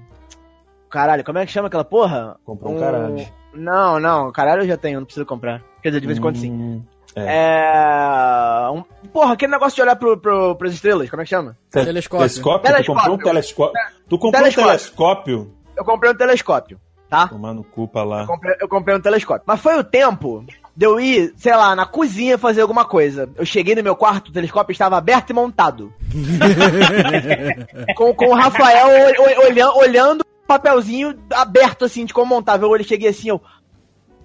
[0.90, 2.38] Caralho, como é que chama aquela porra?
[2.46, 3.26] Comprou um caralho.
[3.54, 5.62] Não, não, caralho eu já tenho, não preciso comprar.
[5.82, 6.52] Quer dizer, de vez em quando sim.
[6.52, 6.84] Hum,
[7.16, 8.70] É.
[8.72, 8.84] Um...
[9.12, 11.58] Porra, aquele negócio de olhar pro, pro, pras estrelas, como é que chama?
[11.72, 12.28] Te- Telescópio.
[12.28, 12.60] Telescópio?
[12.62, 12.96] Tu Telescópio.
[13.02, 13.82] comprou um telescópio?
[14.10, 14.64] Tu comprou Telescópio.
[14.64, 15.57] um telescópio?
[15.78, 17.28] Eu comprei um telescópio, tá?
[17.28, 18.22] Tomar no cu pra lá.
[18.24, 19.44] Eu comprei, eu comprei um telescópio.
[19.46, 20.44] Mas foi o tempo
[20.76, 23.30] de eu ir, sei lá, na cozinha fazer alguma coisa.
[23.36, 25.94] Eu cheguei no meu quarto, o telescópio estava aberto e montado.
[27.96, 32.66] com, com o Rafael ol- ol- olhando, olhando o papelzinho aberto, assim, de como montava.
[32.66, 33.42] Eu cheguei assim, eu...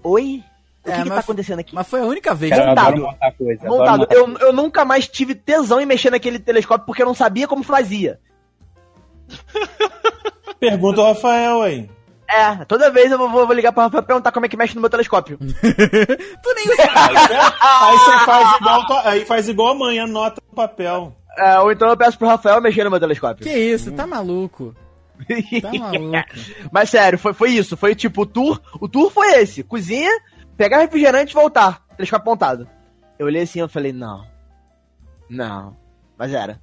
[0.02, 0.42] Oi?
[0.80, 1.74] O que, É, que tá mas- acontecendo aqui?
[1.74, 2.50] mas foi a única vez.
[2.50, 3.00] Cara, eu montado.
[3.02, 3.66] montar coisa.
[3.68, 4.06] Montado.
[4.10, 7.62] Eu, eu nunca mais tive tesão em mexer naquele telescópio porque eu não sabia como
[7.62, 8.18] fazia.
[10.62, 11.90] Pergunta ao Rafael aí.
[12.30, 14.80] É, toda vez eu vou, vou ligar pra Rafael perguntar como é que mexe no
[14.80, 15.36] meu telescópio.
[15.42, 16.82] Tu nem usa.
[17.60, 21.16] Aí você faz igual, aí faz igual a mãe, anota no papel.
[21.36, 23.44] É, ou então eu peço pro Rafael mexer no meu telescópio.
[23.44, 24.74] que isso, tá maluco.
[25.60, 26.12] Tá maluco.
[26.70, 27.76] Mas sério, foi, foi isso.
[27.76, 28.60] Foi tipo, o tour.
[28.80, 30.10] O tour foi esse: cozinha,
[30.56, 31.82] pegar refrigerante e voltar.
[31.96, 32.68] Telescópio apontado.
[33.18, 34.24] Eu olhei assim e falei, não.
[35.28, 35.76] Não.
[36.16, 36.60] Mas era.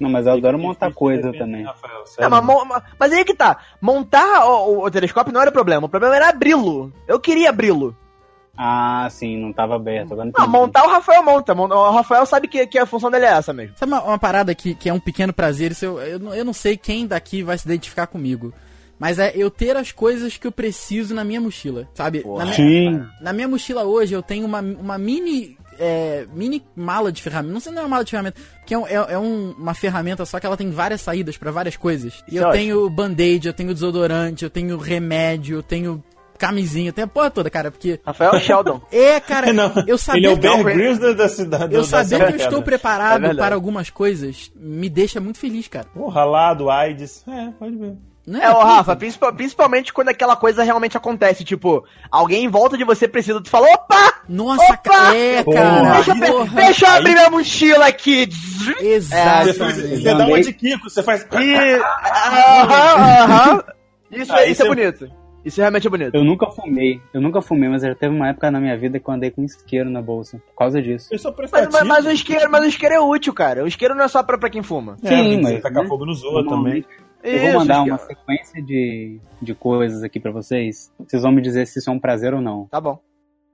[0.00, 1.62] Não, mas eu adoro montar coisa também.
[1.62, 2.30] Rafael, Não, sério.
[2.66, 3.58] mas, mas aí que tá.
[3.80, 5.86] Montar o, o- o telescópio não era o problema.
[5.86, 6.90] O problema era abri-lo.
[7.06, 7.94] Eu queria abri-lo.
[8.56, 10.12] Ah, sim, não tava aberto.
[10.12, 10.48] Agora Não, entendi.
[10.48, 11.54] montar o Rafael monta.
[11.54, 13.74] Mon- O Rafael sabe que, que a função dele é essa mesmo.
[13.76, 15.70] Sabe uma, uma parada que, que é um pequeno prazer?
[15.72, 18.52] Isso eu, eu, não- eu não sei quem daqui vai se identificar comigo.
[18.98, 22.22] Mas é eu ter as coisas que eu preciso na minha mochila, sabe?
[22.26, 23.06] Na minha, Sim.
[23.22, 25.56] na minha mochila hoje eu tenho uma, uma mini.
[25.80, 27.52] É, mini mala de ferramenta.
[27.52, 29.54] Não sei se não é uma mala de ferramenta, porque é, um- é- é um-
[29.58, 32.22] uma ferramenta só que ela tem várias saídas pra várias coisas.
[32.30, 36.02] E eu é tenho band-aid, eu tenho desodorante, eu tenho remédio, eu tenho
[36.38, 38.00] camisinha, eu tenho a porra toda, cara, porque.
[38.04, 38.80] Rafael Sheldon.
[38.92, 41.74] É, cara, Não, eu sabia ele é o que Bear Grylls da, da cidade.
[41.74, 42.60] eu Serra que eu estou.
[42.60, 43.38] É preparado verdade.
[43.38, 45.86] para algumas coisas me deixa muito feliz, cara.
[45.94, 47.24] Porra, ralado, AIDS.
[47.28, 47.94] É, pode ver.
[48.26, 48.58] Não É, ô.
[48.60, 51.42] Rafa, principal- principalmente quando aquela coisa realmente acontece.
[51.44, 53.40] Tipo, alguém em volta de você precisa.
[53.40, 54.20] Tu fala, opa!
[54.28, 54.76] Nossa, Opa!
[54.76, 55.94] cara, é, cara.
[55.94, 58.28] Deixa eu, deixa eu abrir minha mochila aqui.
[58.80, 59.54] Exatamente.
[59.58, 61.26] você dá uma de Kiko, você faz.
[61.32, 63.64] Aham, aham.
[64.10, 65.10] Isso, é- Aí isso é bonito.
[65.44, 66.14] Isso realmente é bonito.
[66.14, 67.00] Eu nunca fumei.
[67.14, 69.40] Eu nunca fumei, mas já teve uma época na minha vida que eu andei com
[69.40, 70.36] um isqueiro na bolsa.
[70.50, 71.08] Por causa disso.
[71.10, 71.72] Eu sou Mas, prestativo.
[71.72, 73.64] mas, mas o isqueiro, mas o isqueiro é útil, cara.
[73.64, 74.98] O isqueiro não é só pra, pra quem fuma.
[75.02, 75.88] É, Sim, você mas, tacar né?
[75.88, 76.84] fogo nos outros também.
[77.22, 80.92] Eu vou mandar uma sequência de, de coisas aqui pra vocês.
[80.98, 82.98] Vocês vão me dizer se isso é um prazer ou não Tá bom.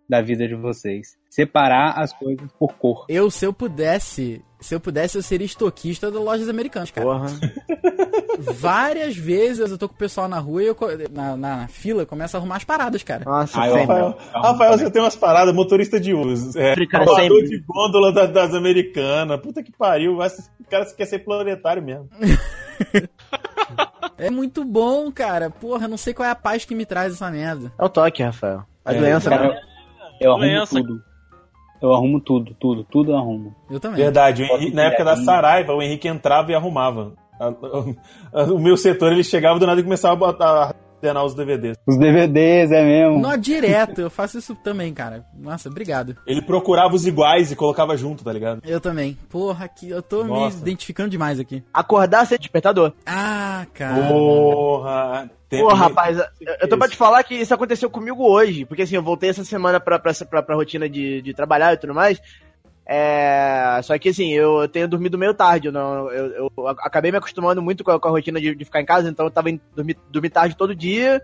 [0.08, 1.16] da vida de vocês.
[1.28, 3.04] Separar as coisas por cor.
[3.08, 7.06] Eu, se eu pudesse, se eu pudesse, eu seria estoquista das lojas americanas, cara.
[7.06, 7.26] Porra.
[8.38, 10.76] Várias vezes eu tô com o pessoal na rua e eu,
[11.10, 13.24] na, na, na fila eu começo a arrumar as paradas, cara.
[13.24, 13.80] Nossa, Ah, sempre.
[13.80, 16.56] Rafael, Rafael, você tem umas paradas, motorista de uso.
[16.58, 17.42] É, sempre.
[17.44, 19.40] de gôndola da- das americanas.
[19.40, 20.22] Puta que pariu.
[20.22, 22.08] Esse cara quer ser planetário mesmo.
[24.18, 25.50] É muito bom, cara.
[25.50, 27.72] Porra, não sei qual é a paz que me traz essa merda.
[27.78, 28.64] É o toque, Rafael.
[28.84, 29.60] A É, doença, Cara, né?
[30.20, 30.74] Eu arrumo Doença.
[30.80, 31.02] tudo.
[31.82, 33.54] Eu arrumo tudo, tudo, tudo eu arrumo.
[33.70, 33.98] Eu também.
[34.02, 37.12] Verdade, o Henrique- na época da Saraiva, o Henrique entrava e arrumava.
[38.54, 41.76] O meu setor, ele chegava do nada e começava a botar, a ordenar os DVDs.
[41.86, 43.18] Os DVDs, é mesmo.
[43.18, 45.24] Nó direto, eu faço isso também, cara.
[45.38, 46.16] Nossa, obrigado.
[46.26, 48.60] Ele procurava os iguais e colocava junto, tá ligado?
[48.64, 49.16] Eu também.
[49.28, 50.56] Porra, aqui, eu tô Nossa.
[50.56, 51.62] me identificando demais aqui.
[51.72, 52.92] Acordar sem despertador.
[53.04, 54.08] Ah, cara.
[54.08, 55.30] Porra!
[55.48, 58.64] Pô, rapaz, eu, eu tô pra te falar que isso aconteceu comigo hoje.
[58.64, 61.76] Porque assim, eu voltei essa semana pra, pra, pra, pra rotina de, de trabalhar e
[61.76, 62.20] tudo mais.
[62.88, 65.68] É, só que assim, eu tenho dormido meio tarde.
[65.68, 68.64] Eu, não, eu, eu acabei me acostumando muito com a, com a rotina de, de
[68.64, 71.20] ficar em casa, então eu tava dormir tarde todo dia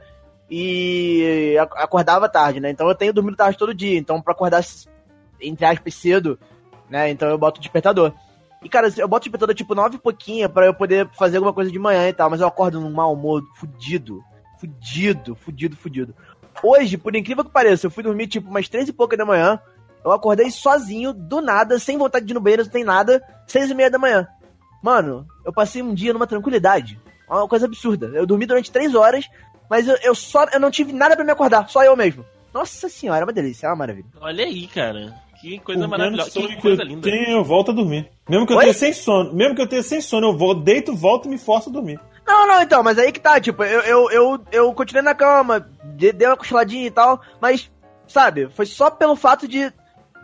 [0.50, 2.70] e ac- acordava tarde, né?
[2.70, 3.96] Então eu tenho dormido tarde todo dia.
[3.96, 4.62] Então pra acordar,
[5.40, 6.38] entre aspas, cedo,
[6.90, 7.10] né?
[7.10, 8.12] Então eu boto despertador.
[8.62, 11.70] E, cara, eu boto despertador tipo nove e pouquinho pra eu poder fazer alguma coisa
[11.70, 14.20] de manhã e tal, mas eu acordo num mau humor fudido.
[14.60, 16.14] Fudido, fudido, fudido.
[16.62, 19.58] Hoje, por incrível que pareça, eu fui dormir tipo umas três e pouca da manhã.
[20.04, 23.74] Eu acordei sozinho, do nada, sem vontade de ir no banheiro, sem nada, seis e
[23.74, 24.26] meia da manhã.
[24.82, 26.98] Mano, eu passei um dia numa tranquilidade.
[27.28, 28.10] Uma coisa absurda.
[28.14, 29.26] Eu dormi durante três horas,
[29.70, 32.24] mas eu, eu só eu não tive nada pra me acordar, só eu mesmo.
[32.52, 34.06] Nossa senhora, é uma delícia, é uma maravilha.
[34.20, 35.14] Olha aí, cara.
[35.40, 36.30] Que coisa O maravilhosa.
[36.30, 37.02] Que coisa eu linda.
[37.10, 38.10] tenho, eu volto a dormir.
[38.28, 38.64] Mesmo que eu Oi?
[38.64, 41.38] tenha sem sono, mesmo que eu tenha sem sono, eu vou, deito, volto e me
[41.38, 41.98] forço a dormir.
[42.26, 45.66] Não, não, então, mas aí que tá, tipo, eu, eu, eu, eu continuei na cama,
[45.96, 47.68] de- dei uma cochiladinha e tal, mas,
[48.06, 49.72] sabe, foi só pelo fato de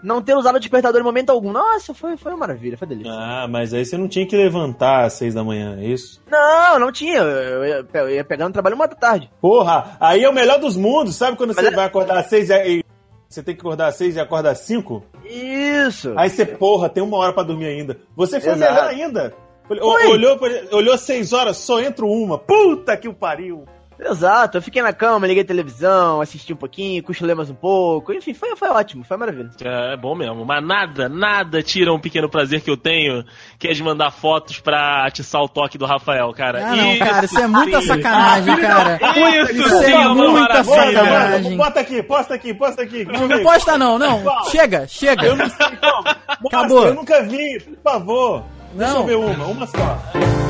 [0.03, 1.51] não ter usado o despertador em momento algum.
[1.53, 3.13] Nossa, foi, foi uma maravilha, foi delícia.
[3.13, 6.21] Ah, mas aí você não tinha que levantar às seis da manhã, é isso?
[6.31, 9.31] Não, não tinha, eu ia, eu ia pegar no trabalho uma da tarde.
[9.41, 12.27] Porra, aí é o melhor dos mundos, sabe quando Mas você é- vai acordar às
[12.27, 12.85] seis e
[13.29, 15.05] você tem que acordar às seis e acorda às cinco?
[15.25, 16.15] Isso.
[16.17, 17.99] Aí você, porra, tem uma hora pra dormir ainda.
[18.17, 18.73] Você foi Exato.
[18.73, 19.35] melhor ainda.
[19.71, 20.39] Olhou,
[20.73, 22.39] olhou seis horas, só entro uma.
[22.39, 23.67] Puta que o pariu.
[24.01, 28.13] Exato, eu fiquei na cama, liguei a televisão, assisti um pouquinho, cochilei mais um pouco,
[28.13, 29.51] enfim, foi, foi ótimo, foi maravilha.
[29.63, 33.25] É, é bom mesmo, mas nada, nada tira um pequeno prazer que eu tenho,
[33.59, 36.65] que é de mandar fotos pra atiçar o toque do Rafael, cara.
[36.65, 37.87] Ah, não, cara, isso é muita sim.
[37.89, 38.99] sacanagem, cara.
[39.43, 41.57] Isso, Isso sim, é muita sacanagem.
[41.57, 43.05] bota, aqui, posta aqui, posta aqui.
[43.05, 44.23] Não, posta não, não.
[44.51, 45.27] Chega, chega.
[45.27, 46.09] Eu não sei como.
[46.47, 46.87] Acabou.
[46.87, 48.45] Eu nunca vi, por favor.
[48.75, 49.01] Deixa Não.
[49.01, 50.48] eu ver uma, uma só.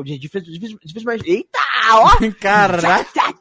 [0.00, 1.22] Difícil, difícil, difícil, mas.
[1.24, 1.58] Eita!
[1.92, 2.08] Ó!
[2.40, 3.34] Caraca.